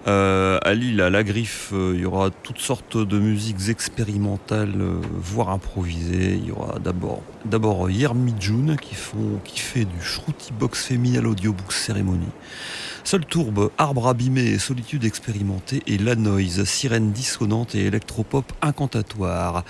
Euh, 0.05 0.59
à 0.63 0.73
Lille, 0.73 0.99
à 0.99 1.09
La 1.09 1.23
Griffe, 1.23 1.71
euh, 1.71 1.93
il 1.95 2.01
y 2.01 2.05
aura 2.05 2.29
toutes 2.29 2.59
sortes 2.59 2.97
de 2.97 3.17
musiques 3.17 3.69
expérimentales, 3.69 4.73
voire 5.13 5.49
improvisées. 5.49 6.33
Il 6.33 6.47
y 6.47 6.51
aura 6.51 6.77
d'abord, 6.79 7.21
d'abord 7.45 7.89
Yermi 7.89 8.33
June 8.37 8.75
qui, 8.81 8.95
font, 8.95 9.39
qui 9.45 9.61
fait 9.61 9.85
du 9.85 10.01
Shruti 10.01 10.51
Box 10.51 10.83
Féminal 10.83 11.25
Audiobook 11.25 11.71
Cérémonie. 11.71 12.33
Seul 13.05 13.23
tourbe, 13.23 13.69
arbre 13.77 14.07
abîmé 14.07 14.57
solitude 14.57 15.05
expérimentée 15.05 15.83
et 15.85 15.99
la 15.99 16.15
noise, 16.15 16.63
sirène 16.63 17.11
dissonante 17.11 17.75
et 17.75 17.85
électropop 17.85 18.51
incantatoire. 18.63 19.63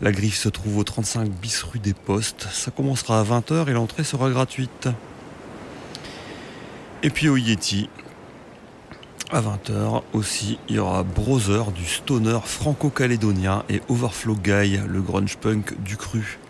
La 0.00 0.10
griffe 0.10 0.36
se 0.36 0.48
trouve 0.48 0.78
au 0.78 0.82
35 0.82 1.30
bis 1.30 1.62
rue 1.62 1.78
des 1.78 1.94
Postes. 1.94 2.48
Ça 2.50 2.72
commencera 2.72 3.20
à 3.20 3.22
20h 3.22 3.68
et 3.68 3.72
l'entrée 3.72 4.02
sera 4.02 4.28
gratuite. 4.30 4.88
Et 7.04 7.10
puis 7.10 7.28
au 7.28 7.36
Yeti, 7.36 7.88
à 9.30 9.40
20h 9.40 10.02
aussi, 10.12 10.58
il 10.68 10.74
y 10.74 10.78
aura 10.80 11.04
Brother 11.04 11.70
du 11.70 11.86
stoner 11.86 12.40
franco-calédonien 12.44 13.62
et 13.68 13.80
Overflow 13.90 14.34
Guy, 14.34 14.80
le 14.88 15.00
grunge 15.00 15.36
punk 15.36 15.80
du 15.84 15.96
cru. 15.96 16.40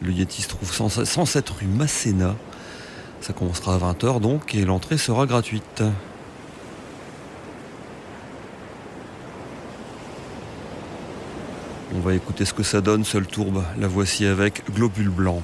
Le 0.00 0.12
Yeti 0.12 0.42
se 0.42 0.48
trouve 0.48 0.72
107 0.72 1.50
rue 1.50 1.66
Masséna. 1.66 2.36
Ça 3.24 3.32
commencera 3.32 3.74
à 3.74 3.78
20h 3.78 4.20
donc 4.20 4.54
et 4.54 4.66
l'entrée 4.66 4.98
sera 4.98 5.24
gratuite. 5.24 5.82
On 11.94 12.00
va 12.00 12.12
écouter 12.12 12.44
ce 12.44 12.52
que 12.52 12.62
ça 12.62 12.82
donne, 12.82 13.02
seul 13.02 13.26
tourbe. 13.26 13.64
La 13.78 13.88
voici 13.88 14.26
avec 14.26 14.70
Globule 14.70 15.08
Blanc. 15.08 15.40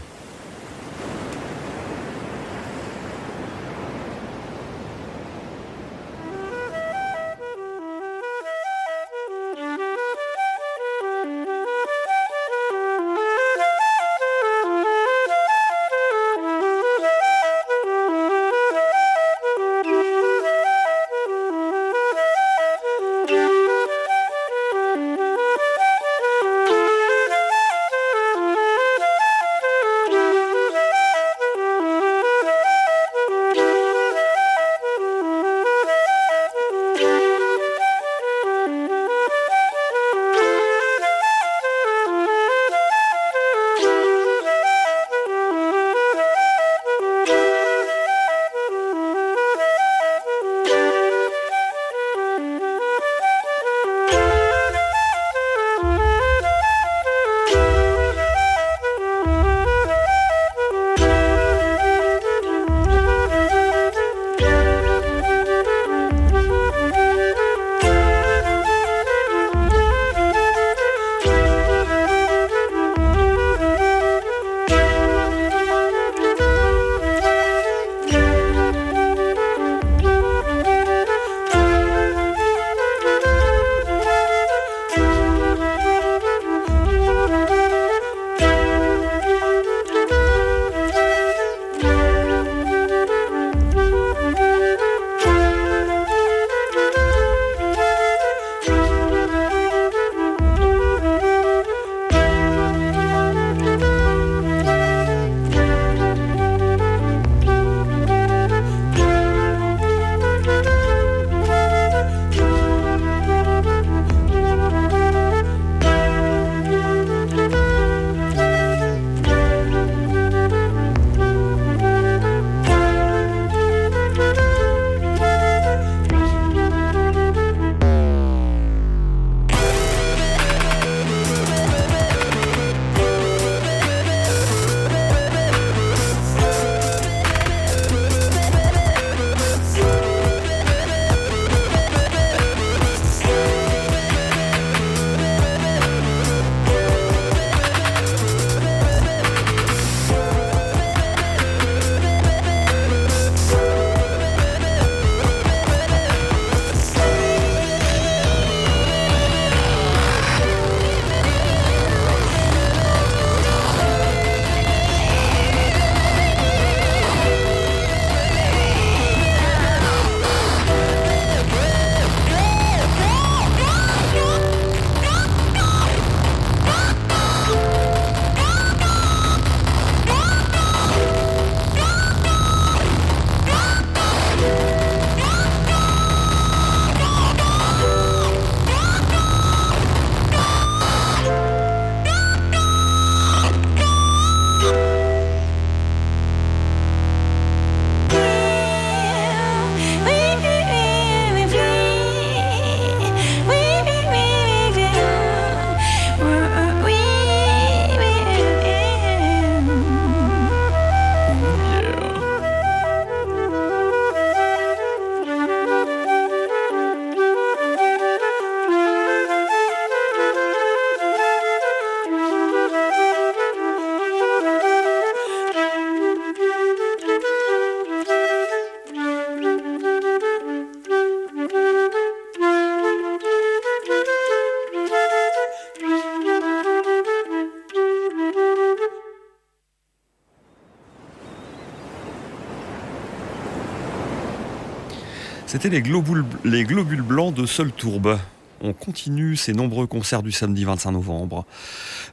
Les 245.69 245.83
globules, 245.83 246.25
les 246.45 246.65
globules 246.65 247.03
blancs 247.03 247.35
de 247.35 247.45
Seul 247.47 247.71
Tourbe. 247.71 248.19
On 248.63 248.73
continue 248.73 249.37
ces 249.37 249.53
nombreux 249.53 249.87
concerts 249.87 250.23
du 250.23 250.33
samedi 250.33 250.65
25 250.65 250.91
novembre. 250.91 251.45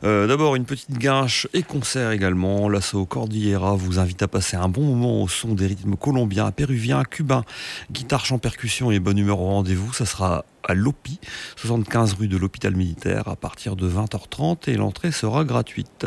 Euh, 0.03 0.27
D'abord, 0.27 0.55
une 0.55 0.65
petite 0.65 0.91
guinche 0.91 1.47
et 1.53 1.63
concert 1.63 2.11
également. 2.11 2.69
L'assaut 2.69 3.05
Cordillera 3.05 3.75
vous 3.75 3.99
invite 3.99 4.21
à 4.21 4.27
passer 4.27 4.57
un 4.57 4.67
bon 4.67 4.83
moment 4.83 5.23
au 5.23 5.27
son 5.27 5.55
des 5.55 5.65
rythmes 5.65 5.95
colombiens, 5.95 6.51
péruviens, 6.51 7.03
cubains, 7.03 7.45
guitare, 7.89 8.25
chant, 8.25 8.37
percussion 8.37 8.91
et 8.91 8.99
bonne 8.99 9.17
humeur 9.17 9.39
au 9.39 9.47
rendez-vous. 9.47 9.91
Ça 9.91 10.05
sera 10.05 10.45
à 10.67 10.73
l'OPI, 10.73 11.19
75 11.55 12.13
rue 12.13 12.27
de 12.27 12.37
l'hôpital 12.37 12.75
militaire, 12.75 13.27
à 13.27 13.37
partir 13.37 13.75
de 13.75 13.89
20h30 13.89 14.69
et 14.69 14.75
l'entrée 14.75 15.11
sera 15.11 15.45
gratuite. 15.45 16.05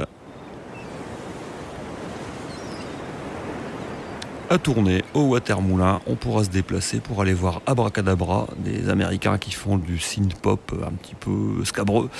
À 4.50 4.58
tourner 4.58 5.04
au 5.14 5.22
Watermoulin. 5.22 6.00
On 6.06 6.16
pourra 6.16 6.42
se 6.42 6.50
déplacer 6.50 6.98
pour 6.98 7.22
aller 7.22 7.32
voir 7.32 7.62
Abracadabra, 7.66 8.48
des 8.58 8.90
Américains 8.90 9.38
qui 9.38 9.52
font 9.52 9.78
du 9.78 9.98
synth 10.00 10.34
pop 10.34 10.74
un 10.84 10.90
petit 10.90 11.14
peu 11.14 11.64
scabreux. 11.64 12.10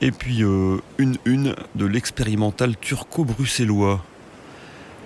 Et 0.00 0.10
puis 0.10 0.42
euh, 0.42 0.78
une 0.98 1.16
une 1.24 1.54
de 1.76 1.86
l'expérimental 1.86 2.76
turco-bruxellois. 2.76 4.02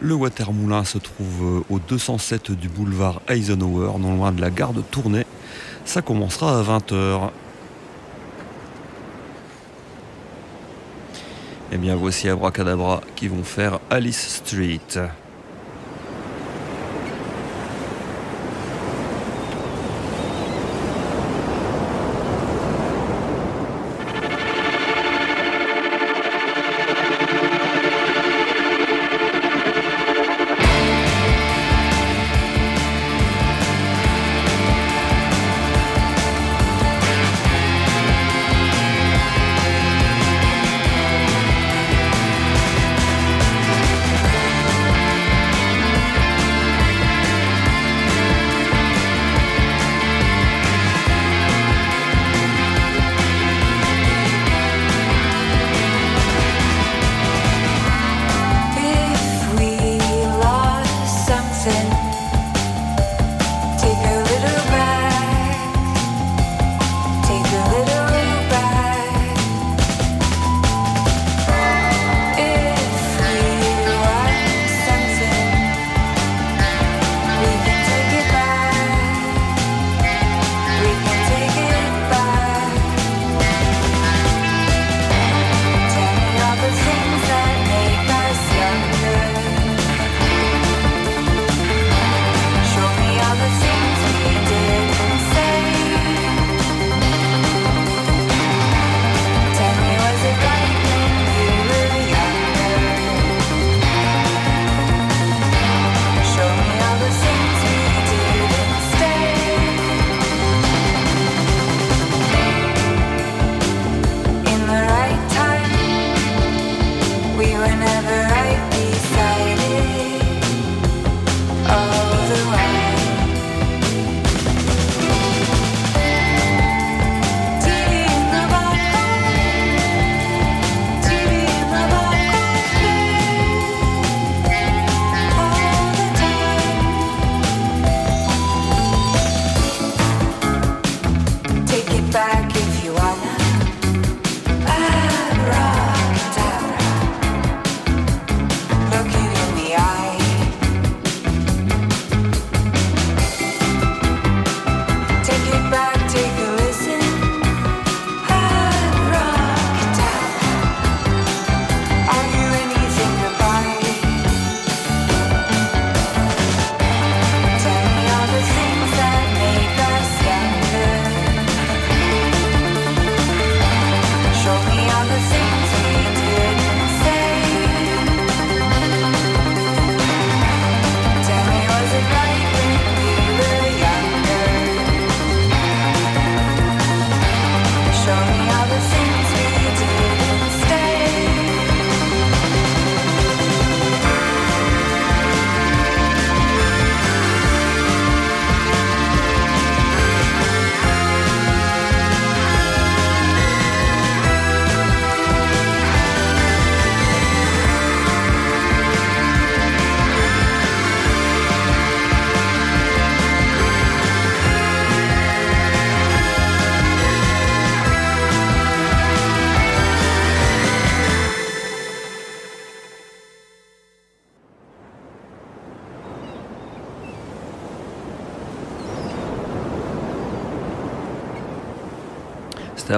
Le 0.01 0.15
Watermoulin 0.15 0.85
se 0.85 0.97
trouve 0.97 1.43
euh, 1.43 1.65
au 1.69 1.79
207 1.79 2.53
du 2.53 2.71
boulevard 2.71 3.21
Eisenhower, 3.29 3.99
non 3.99 4.17
loin 4.17 4.33
de 4.33 4.41
la 4.41 4.49
gare 4.49 4.73
de 4.73 4.81
Tournai. 4.81 5.27
Ça 5.85 6.01
commencera 6.01 6.59
à 6.59 6.63
20h. 6.63 7.29
Et 11.73 11.77
bien 11.77 11.95
voici 11.95 12.31
Abracadabra 12.31 13.03
qui 13.17 13.29
vont 13.29 13.45
faire 13.45 13.81
Alice 13.91 14.43
Street. 14.43 14.81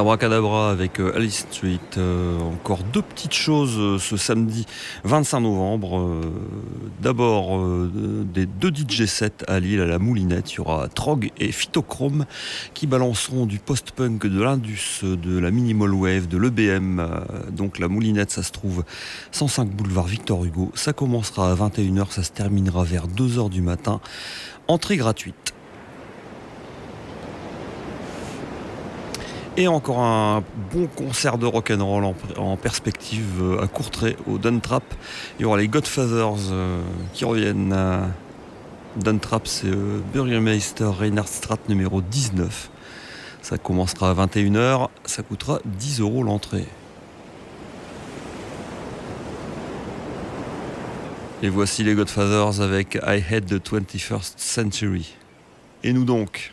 Abracadabra 0.02 0.72
avec 0.72 0.98
euh, 0.98 1.14
Alice 1.14 1.46
Street. 1.48 1.78
Euh, 1.96 2.36
encore 2.40 2.80
deux 2.92 3.02
petites 3.02 3.34
choses 3.34 3.78
euh, 3.78 3.98
ce 4.00 4.16
samedi 4.16 4.66
25 5.04 5.40
novembre. 5.40 6.20
D'abord, 7.00 7.60
des 7.88 8.46
deux 8.46 8.70
DJ 8.70 9.06
sets 9.06 9.44
à 9.46 9.60
Lille 9.60 9.80
à 9.80 9.86
la 9.86 10.00
Moulinette. 10.00 10.52
Il 10.52 10.56
y 10.56 10.60
aura 10.60 10.88
Trog 10.88 11.30
et 11.38 11.52
Phytochrome 11.52 12.26
qui 12.74 12.86
balanceront 12.86 13.46
du 13.46 13.58
post-punk, 13.58 14.26
de 14.26 14.42
l'Indus, 14.42 15.00
de 15.02 15.38
la 15.38 15.50
Minimal 15.50 15.94
Wave, 15.94 16.28
de 16.28 16.36
l'EBM. 16.36 17.00
Donc 17.52 17.78
la 17.78 17.88
Moulinette, 17.88 18.30
ça 18.30 18.42
se 18.42 18.50
trouve 18.50 18.84
105 19.30 19.70
boulevard 19.70 20.06
Victor 20.06 20.44
Hugo. 20.44 20.72
Ça 20.74 20.92
commencera 20.92 21.52
à 21.52 21.54
21h, 21.54 22.10
ça 22.10 22.22
se 22.22 22.32
terminera 22.32 22.84
vers 22.84 23.06
2h 23.06 23.50
du 23.50 23.62
matin. 23.62 24.00
Entrée 24.68 24.96
gratuite. 24.96 25.54
Et 29.56 29.68
encore 29.68 30.00
un 30.00 30.42
bon 30.72 30.86
concert 30.86 31.36
de 31.36 31.44
rock'n'roll 31.44 32.04
en, 32.04 32.14
en 32.38 32.56
perspective 32.56 33.40
euh, 33.42 33.62
à 33.62 33.66
Courtrai, 33.66 34.16
au 34.26 34.38
Duntrap. 34.38 34.82
Il 35.38 35.42
y 35.42 35.44
aura 35.44 35.58
les 35.58 35.68
Godfathers 35.68 36.50
euh, 36.50 36.82
qui 37.12 37.24
reviennent. 37.24 37.72
à 37.72 38.08
Duntrap, 38.96 39.46
c'est 39.46 39.68
euh, 39.68 40.00
Burgermeister 40.12 40.84
Reinhard 40.84 41.28
Strat 41.28 41.58
numéro 41.68 42.02
19. 42.02 42.70
Ça 43.40 43.58
commencera 43.58 44.10
à 44.10 44.14
21h, 44.14 44.88
ça 45.04 45.22
coûtera 45.22 45.60
10 45.64 46.00
euros 46.00 46.22
l'entrée. 46.22 46.66
Et 51.42 51.48
voici 51.48 51.82
les 51.82 51.94
Godfathers 51.94 52.60
avec 52.60 52.98
I 53.04 53.22
Had 53.28 53.46
the 53.46 53.54
21st 53.54 54.34
Century. 54.36 55.14
Et 55.82 55.92
nous 55.92 56.04
donc 56.04 56.52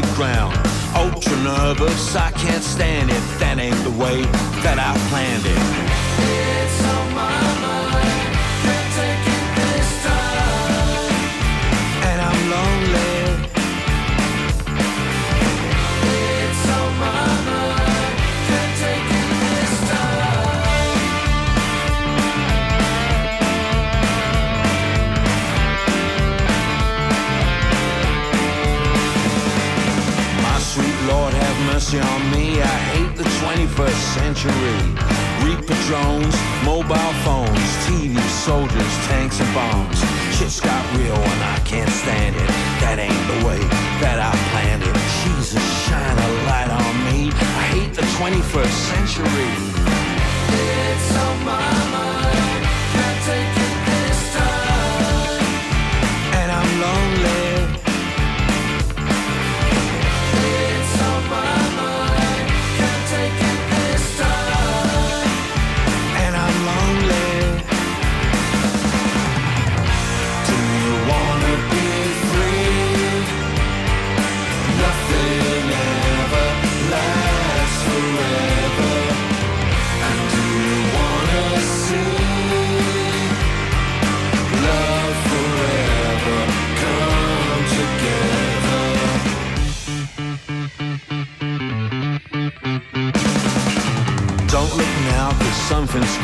solid 0.00 0.16
ground. 0.16 0.56
Ultra 0.94 1.36
nervous, 1.38 2.16
I 2.16 2.30
can't 2.32 2.62
stand 2.62 3.10
it. 3.10 3.20
That 3.38 3.58
ain't 3.58 3.82
the 3.84 3.90
way 3.90 4.22
that 4.62 4.78
I 4.78 4.96
planned 5.08 5.46
it. 5.46 7.59
Mercy 31.90 32.08
on 32.08 32.30
me. 32.30 32.60
I 32.62 32.78
hate 32.92 33.16
the 33.16 33.24
21st 33.24 34.02
century. 34.14 34.52
Reaper 35.44 35.74
drones, 35.86 36.36
mobile 36.64 37.12
phones, 37.24 37.70
TV, 37.86 38.18
soldiers, 38.28 38.94
tanks, 39.08 39.40
and 39.40 39.54
bombs. 39.54 39.98
Shit's 40.36 40.60
got 40.60 40.82
real 40.96 41.14
and 41.14 41.42
I 41.44 41.58
can't 41.64 41.90
stand 41.90 42.36
it. 42.36 42.48
That 42.80 42.98
ain't 42.98 43.26
the 43.32 43.46
way 43.46 43.60
that 44.00 44.18
I 44.18 44.32
planned 44.50 44.82
it. 44.82 44.96
Jesus, 45.24 45.62
shine 45.86 46.18
a 46.18 46.30
light 46.46 46.70
on 46.70 46.94
me. 47.08 47.30
I 47.32 47.62
hate 47.74 47.94
the 47.94 48.06
21st 48.18 48.78
century. 48.90 49.50
It's 50.52 51.16
on 51.16 51.44
my 51.44 51.90
mind. 51.92 52.29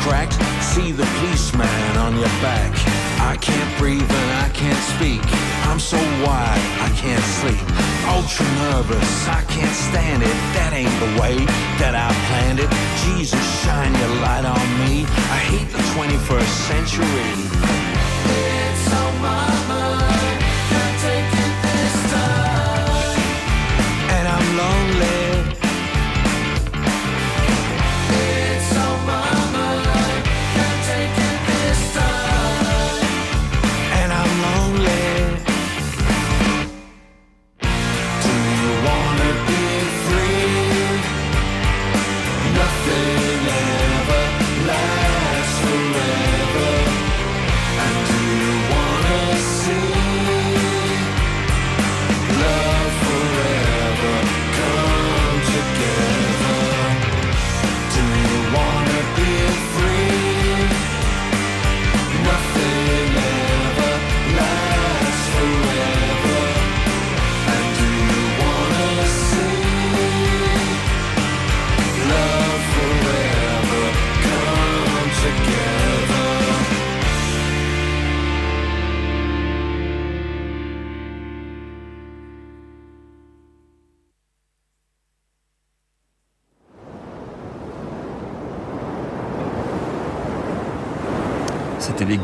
Cracked. 0.07 0.39
See 0.63 0.91
the 0.91 1.05
policeman 1.19 1.97
on 1.97 2.15
your 2.15 2.33
back. 2.39 2.71
I 3.19 3.35
can't 3.41 3.71
breathe 3.77 4.09
and 4.21 4.31
I 4.45 4.49
can't 4.53 4.83
speak. 4.95 5.21
I'm 5.67 5.79
so 5.79 5.97
wide, 6.23 6.63
I 6.79 6.89
can't 6.95 7.27
sleep. 7.39 7.67
Ultra 8.07 8.47
nervous, 8.63 9.27
I 9.27 9.43
can't 9.51 9.75
stand 9.75 10.23
it. 10.23 10.37
That 10.55 10.71
ain't 10.73 10.97
the 11.03 11.11
way 11.21 11.35
that 11.81 11.93
I 11.93 12.09
planned 12.27 12.59
it. 12.63 12.71
Jesus, 13.03 13.43
shine 13.63 13.93
your 14.01 14.13
light 14.23 14.45
on 14.45 14.65
me. 14.87 15.03
I 15.35 15.39
hate 15.51 15.69
the 15.75 15.83
21st 15.93 16.53
century. 16.71 17.29
It's 18.31 18.93
on 18.93 19.21
my 19.21 19.56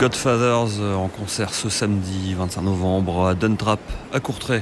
Godfathers 0.03 0.81
euh, 0.81 0.95
en 0.95 1.07
concert 1.07 1.53
ce 1.53 1.69
samedi 1.69 2.33
25 2.33 2.61
novembre 2.63 3.25
à 3.25 3.35
Duntrap, 3.35 3.79
à 4.11 4.19
Courtrai. 4.19 4.61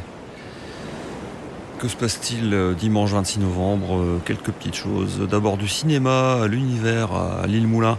Que 1.79 1.87
se 1.87 1.95
passe-t-il 1.95 2.53
euh, 2.53 2.73
dimanche 2.75 3.09
26 3.09 3.39
novembre 3.39 3.95
Euh, 3.95 4.21
Quelques 4.23 4.51
petites 4.51 4.75
choses. 4.75 5.27
D'abord 5.27 5.57
du 5.57 5.67
cinéma 5.67 6.43
à 6.43 6.47
l'univers 6.47 7.09
à 7.13 7.47
l'île 7.47 7.65
Moulin. 7.65 7.97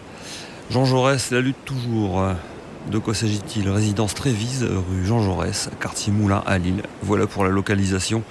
Jean 0.71 0.85
Jaurès, 0.85 1.33
la 1.33 1.41
lutte 1.41 1.65
toujours. 1.65 2.23
De 2.91 2.99
quoi 2.99 3.15
s'agit-il? 3.15 3.71
Résidence 3.71 4.15
Trévise, 4.15 4.65
rue 4.65 5.07
Jean 5.07 5.23
Jaurès, 5.23 5.71
quartier 5.81 6.13
Moulin 6.13 6.43
à 6.47 6.59
Lille. 6.59 6.83
Voilà 7.03 7.27
pour 7.29 7.45
la 7.45 7.51
localisation. 7.51 8.23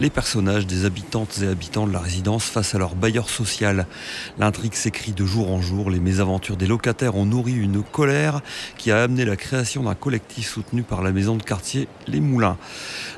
Les 0.00 0.10
personnages 0.10 0.66
des 0.66 0.84
habitantes 0.84 1.38
et 1.42 1.46
habitants 1.46 1.86
de 1.86 1.92
la 1.92 2.00
résidence 2.00 2.44
face 2.44 2.74
à 2.74 2.78
leur 2.78 2.96
bailleur 2.96 3.30
social. 3.30 3.86
L'intrigue 4.38 4.74
s'écrit 4.74 5.12
de 5.12 5.24
jour 5.24 5.52
en 5.52 5.62
jour. 5.62 5.90
Les 5.90 6.00
mésaventures 6.00 6.56
des 6.56 6.66
locataires 6.66 7.14
ont 7.14 7.24
nourri 7.24 7.54
une 7.54 7.82
colère 7.82 8.40
qui 8.76 8.90
a 8.90 9.02
amené 9.02 9.24
la 9.24 9.36
création 9.36 9.84
d'un 9.84 9.94
collectif 9.94 10.48
soutenu 10.50 10.82
par 10.82 11.02
la 11.02 11.12
maison 11.12 11.36
de 11.36 11.42
quartier 11.42 11.86
Les 12.08 12.20
Moulins. 12.20 12.58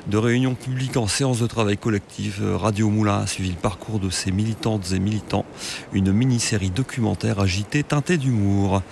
De 0.07 0.17
réunions 0.17 0.55
publiques 0.55 0.95
en 0.95 1.07
séance 1.07 1.39
de 1.39 1.47
travail 1.47 1.77
collective, 1.77 2.41
Radio 2.55 2.89
Moulin 2.89 3.21
a 3.21 3.27
suivi 3.27 3.49
le 3.49 3.55
parcours 3.55 3.99
de 3.99 4.11
ses 4.11 4.31
militantes 4.31 4.91
et 4.93 4.99
militants. 4.99 5.45
Une 5.91 6.13
mini-série 6.13 6.69
documentaire 6.69 7.39
agitée 7.39 7.83
teintée 7.83 8.17
d'humour. 8.17 8.83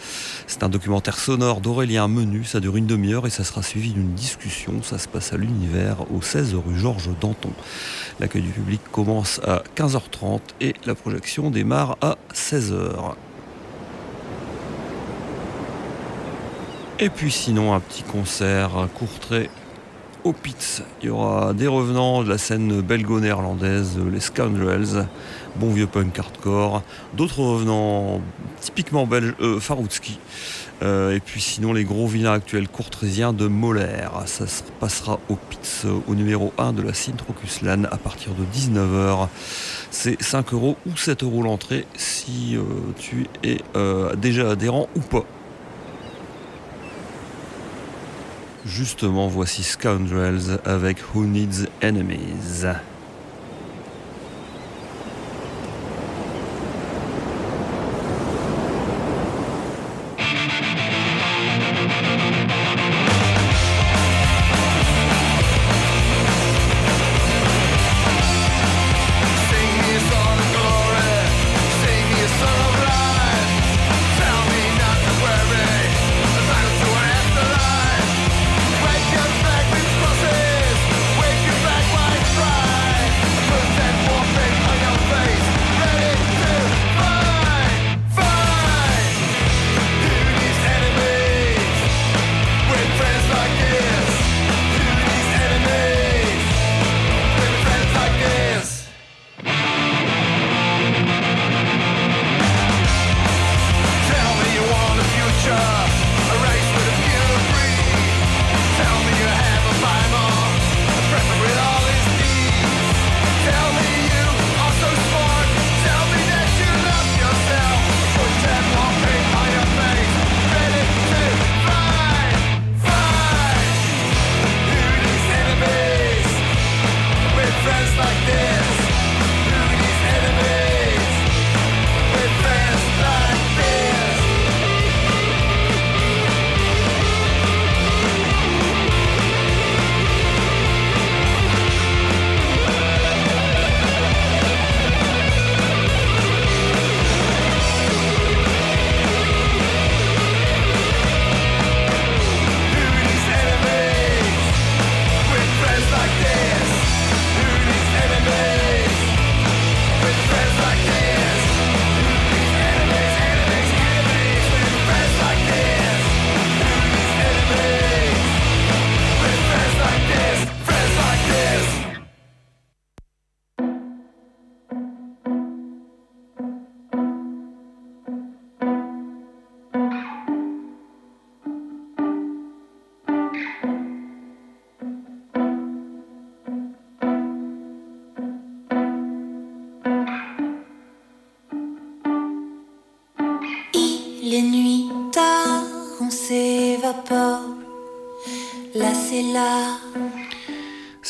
C'est 0.47 0.63
un 0.63 0.69
documentaire 0.69 1.17
sonore 1.17 1.61
d'Aurélien 1.91 2.07
Menu, 2.07 2.45
ça 2.45 2.61
dure 2.61 2.77
une 2.77 2.85
demi-heure 2.85 3.27
et 3.27 3.29
ça 3.29 3.43
sera 3.43 3.61
suivi 3.61 3.91
d'une 3.91 4.13
discussion. 4.13 4.81
Ça 4.81 4.97
se 4.97 5.09
passe 5.09 5.33
à 5.33 5.37
l'univers 5.37 5.97
au 6.09 6.21
16 6.21 6.55
rue 6.55 6.77
Georges 6.77 7.09
Danton. 7.19 7.51
L'accueil 8.21 8.43
du 8.43 8.49
public 8.49 8.79
commence 8.93 9.41
à 9.43 9.61
15h30 9.75 10.39
et 10.61 10.73
la 10.85 10.95
projection 10.95 11.49
démarre 11.49 11.97
à 11.99 12.17
16h. 12.33 13.15
Et 16.99 17.09
puis 17.09 17.29
sinon 17.29 17.73
un 17.73 17.81
petit 17.81 18.03
concert 18.03 18.77
à 18.77 18.87
Courtrai 18.87 19.49
au 20.23 20.31
Pitz. 20.31 20.83
Il 21.01 21.07
y 21.07 21.09
aura 21.09 21.53
des 21.53 21.67
revenants 21.67 22.23
de 22.23 22.29
la 22.29 22.37
scène 22.37 22.81
belgo-néerlandaise, 22.81 23.99
les 24.11 24.19
Scoundrels, 24.19 25.07
bon 25.57 25.71
vieux 25.71 25.87
punk 25.87 26.17
hardcore, 26.19 26.83
d'autres 27.15 27.41
revenants 27.41 28.21
typiquement 28.61 29.05
belges, 29.05 29.33
euh, 29.41 29.59
Faroutski. 29.59 30.19
Euh, 30.81 31.15
et 31.15 31.19
puis 31.19 31.41
sinon 31.41 31.73
les 31.73 31.83
gros 31.83 32.07
vilains 32.07 32.33
actuels 32.33 32.67
courtrésiens 32.67 33.33
de 33.33 33.47
Molaire. 33.47 34.23
Ça 34.25 34.47
se 34.47 34.63
passera 34.79 35.19
au 35.29 35.35
Pitz, 35.35 35.85
au 36.07 36.15
numéro 36.15 36.53
1 36.57 36.73
de 36.73 36.81
la 36.81 36.93
Sintrocuslan 36.93 37.83
à 37.85 37.97
partir 37.97 38.33
de 38.33 38.43
19h. 38.45 39.27
C'est 39.91 40.21
5 40.21 40.53
euros 40.53 40.77
ou 40.87 40.97
7 40.97 41.23
euros 41.23 41.43
l'entrée 41.43 41.85
si 41.95 42.55
euh, 42.55 42.63
tu 42.97 43.27
es 43.43 43.59
euh, 43.75 44.15
déjà 44.15 44.51
adhérent 44.51 44.87
ou 44.95 45.01
pas. 45.01 45.25
Justement, 48.65 49.27
voici 49.27 49.63
Scoundrels 49.63 50.59
avec 50.65 50.97
Who 51.13 51.25
Needs 51.25 51.67
Enemies. 51.83 52.65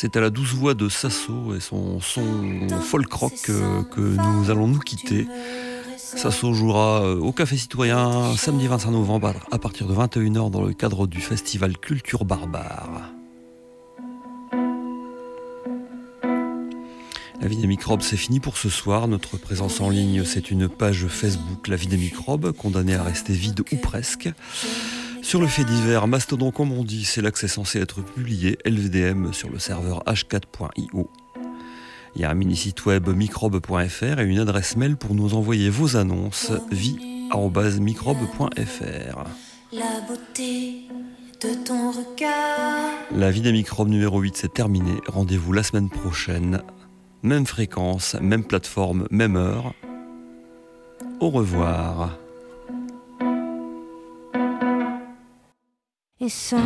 C'est 0.02 0.16
à 0.16 0.20
la 0.20 0.30
douce 0.30 0.52
voix 0.52 0.74
de 0.74 0.88
Sasso 0.88 1.54
et 1.54 1.60
son 1.60 2.00
son 2.00 2.24
folk 2.80 3.12
rock 3.12 3.34
que, 3.44 3.82
que 3.84 4.00
nous 4.00 4.50
allons 4.50 4.66
nous 4.66 4.80
quitter. 4.80 5.28
Sasso 5.96 6.52
jouera 6.54 7.04
euh, 7.04 7.20
au 7.20 7.30
Café 7.30 7.56
Citoyen 7.56 8.34
samedi 8.36 8.66
25 8.66 8.90
novembre 8.90 9.34
à 9.52 9.58
partir 9.58 9.86
de 9.86 9.94
21h 9.94 10.50
dans 10.50 10.62
le 10.64 10.72
cadre 10.72 11.06
du 11.06 11.20
festival 11.20 11.78
Culture 11.78 12.24
Barbare. 12.24 13.12
La 17.40 17.46
vie 17.46 17.58
des 17.58 17.68
microbes, 17.68 18.02
c'est 18.02 18.16
fini 18.16 18.40
pour 18.40 18.56
ce 18.56 18.70
soir. 18.70 19.06
Notre 19.06 19.36
présence 19.36 19.80
en 19.80 19.88
ligne, 19.88 20.24
c'est 20.24 20.50
une 20.50 20.68
page 20.68 21.06
Facebook, 21.06 21.68
La 21.68 21.76
vie 21.76 21.86
des 21.86 21.96
microbes, 21.96 22.50
condamnée 22.50 22.96
à 22.96 23.04
rester 23.04 23.34
vide 23.34 23.60
ou 23.60 23.76
presque. 23.76 24.28
Sur 25.22 25.40
le 25.40 25.46
fait 25.46 25.64
divers, 25.64 26.06
Mastodon, 26.08 26.50
comme 26.50 26.72
on 26.72 26.84
dit, 26.84 27.04
c'est 27.04 27.22
là 27.22 27.30
que 27.30 27.38
c'est 27.38 27.48
censé 27.48 27.80
être 27.80 28.02
publié, 28.02 28.58
LVDM 28.66 29.32
sur 29.32 29.48
le 29.50 29.60
serveur 29.60 30.02
h4.io. 30.04 31.08
Il 32.14 32.20
y 32.20 32.24
a 32.24 32.30
un 32.30 32.34
mini-site 32.34 32.84
web 32.84 33.08
microbe.fr 33.08 34.20
et 34.20 34.24
une 34.24 34.40
adresse 34.40 34.76
mail 34.76 34.96
pour 34.96 35.14
nous 35.14 35.32
envoyer 35.34 35.70
vos 35.70 35.96
annonces 35.96 36.52
vie.microbe.fr. 36.70 39.24
La 39.72 40.00
beauté 40.06 40.82
de 41.40 41.64
ton 41.64 41.92
regard. 41.92 42.90
La 43.14 43.30
vie 43.30 43.40
des 43.40 43.52
microbes 43.52 43.88
numéro 43.88 44.20
8, 44.20 44.36
c'est 44.36 44.52
terminé. 44.52 44.92
Rendez-vous 45.06 45.52
la 45.52 45.62
semaine 45.62 45.88
prochaine. 45.88 46.62
Même 47.22 47.46
fréquence, 47.46 48.16
même 48.20 48.44
plateforme, 48.44 49.06
même 49.10 49.36
heure. 49.36 49.72
Au 51.20 51.30
revoir. 51.30 52.18
Et 56.24 56.28
sans 56.28 56.58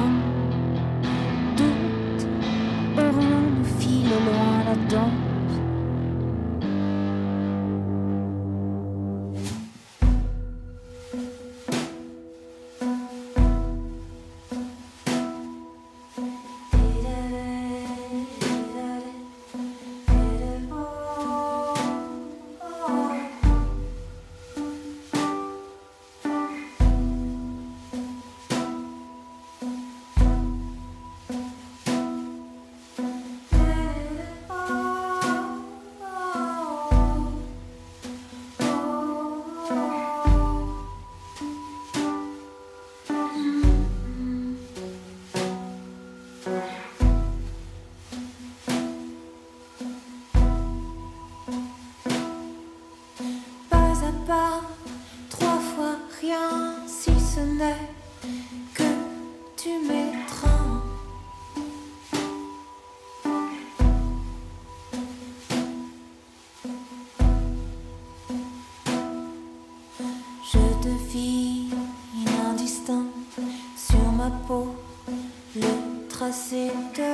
le 76.37 76.73
tracé 76.93 77.06